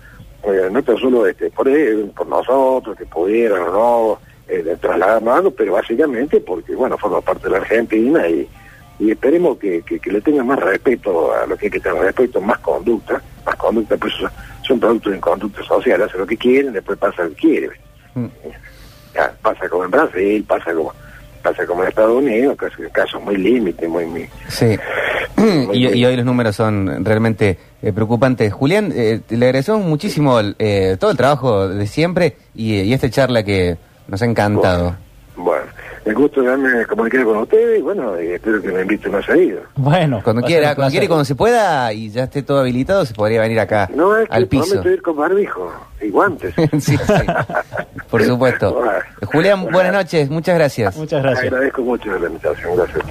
eh, 0.44 0.70
no 0.72 0.82
tan 0.84 0.98
solo 0.98 1.26
este 1.28 1.50
por 1.52 1.68
él, 1.68 2.12
por 2.16 2.28
nosotros 2.28 2.96
que 2.98 3.06
pudieran 3.06 3.62
o 3.64 3.72
no 3.72 4.20
eh, 4.48 4.78
trasladarnos 4.80 5.54
pero 5.58 5.74
básicamente 5.74 6.40
porque 6.40 6.76
bueno 6.76 6.98
forma 6.98 7.22
parte 7.22 7.46
de 7.46 7.52
la 7.52 7.58
Argentina 7.58 8.28
y, 8.28 8.48
y 9.00 9.12
esperemos 9.12 9.58
que, 9.58 9.82
que, 9.82 10.00
que 10.00 10.12
le 10.12 10.22
tengan 10.22 10.48
más 10.48 10.60
respeto 10.60 11.34
a 11.34 11.46
lo 11.46 11.58
que 11.58 11.66
hay 11.66 11.72
que 11.72 11.80
tener 11.80 12.02
respeto, 12.02 12.40
más 12.40 12.60
conducta, 12.60 13.22
más 13.46 13.56
conducta, 13.56 13.98
pues 13.98 14.14
son, 14.14 14.32
son 14.66 14.80
productos 14.80 15.14
de 15.14 15.20
conducta 15.20 15.64
social, 15.64 16.02
hacen 16.02 16.20
lo 16.22 16.28
que 16.28 16.38
quieren, 16.38 16.74
después 16.74 16.98
pasa 16.98 17.24
lo 17.24 17.30
que 17.30 17.36
quieren. 17.36 17.72
Mm. 18.14 18.28
Ya, 19.14 19.34
pasa 19.42 19.68
como 19.70 19.86
en 19.86 19.92
Brasil, 19.92 20.46
pasa 20.48 20.74
como 20.74 20.94
pasa 21.44 21.66
como 21.68 21.84
en 21.84 21.90
Estados 21.90 22.16
Unidos, 22.16 22.58
que 22.58 22.66
es 22.66 22.92
casos 22.92 23.22
muy 23.22 23.38
límites, 23.38 23.88
muy, 23.88 24.06
muy 24.06 24.28
Sí. 24.48 24.78
y, 25.74 25.88
y 25.88 26.06
hoy 26.06 26.16
los 26.16 26.26
números 26.26 26.56
son 26.56 27.06
realmente 27.06 27.60
eh, 27.84 27.94
preocupantes. 27.94 28.52
Julián, 28.52 28.92
eh, 28.96 29.22
le 29.30 29.46
agradecemos 29.46 29.86
muchísimo 29.86 30.40
eh, 30.58 30.98
todo 31.00 31.12
el 31.12 31.18
trabajo 31.18 31.70
de 31.70 31.86
siempre 31.86 32.38
y, 32.56 32.82
y 32.82 32.94
esta 32.94 33.12
charla 33.12 33.44
que 33.44 33.78
nos 34.08 34.22
ha 34.22 34.26
encantado. 34.26 34.96
Bueno, 35.38 35.66
el 36.06 36.16
gusto 36.16 36.42
de 36.42 36.48
darme 36.48 36.86
comunicar 36.86 37.24
con 37.26 37.38
ustedes 37.40 37.80
y 37.80 37.82
bueno, 37.82 38.22
y 38.22 38.28
espero 38.28 38.62
que 38.62 38.70
me 38.72 38.82
inviten 38.84 39.12
más 39.12 39.26
seguido. 39.26 39.62
Bueno, 39.76 40.22
Cuando 40.24 40.42
quiera, 40.44 40.76
cuando 40.76 40.92
quiera 40.92 41.06
y 41.06 41.08
cuando 41.10 41.26
se 41.26 41.36
pueda 41.36 41.92
y 41.92 42.10
ya 42.10 42.24
esté 42.24 42.42
todo 42.42 42.60
habilitado, 42.60 43.06
se 43.06 43.14
podría 43.14 43.42
venir 43.42 43.60
acá 43.60 43.90
No 43.94 44.16
es 44.16 44.30
que 44.30 44.36
al 44.36 44.48
piso. 44.48 44.66
prometo 44.76 44.90
ir 44.92 45.02
con 45.02 45.18
barbijo 45.18 45.74
y 46.02 46.10
guantes. 46.10 46.54
sí, 46.80 46.96
sí. 46.98 47.26
Por 48.10 48.24
supuesto. 48.24 48.74
Bueno. 48.76 48.92
Julián, 49.26 49.66
buenas 49.72 49.92
noches, 49.94 50.30
muchas 50.30 50.56
gracias. 50.56 50.96
Muchas 50.96 51.22
gracias. 51.22 51.46
Agradezco 51.52 51.82
mucho 51.82 52.18
la 52.18 52.28
invitación, 52.28 52.76
gracias. 52.78 53.04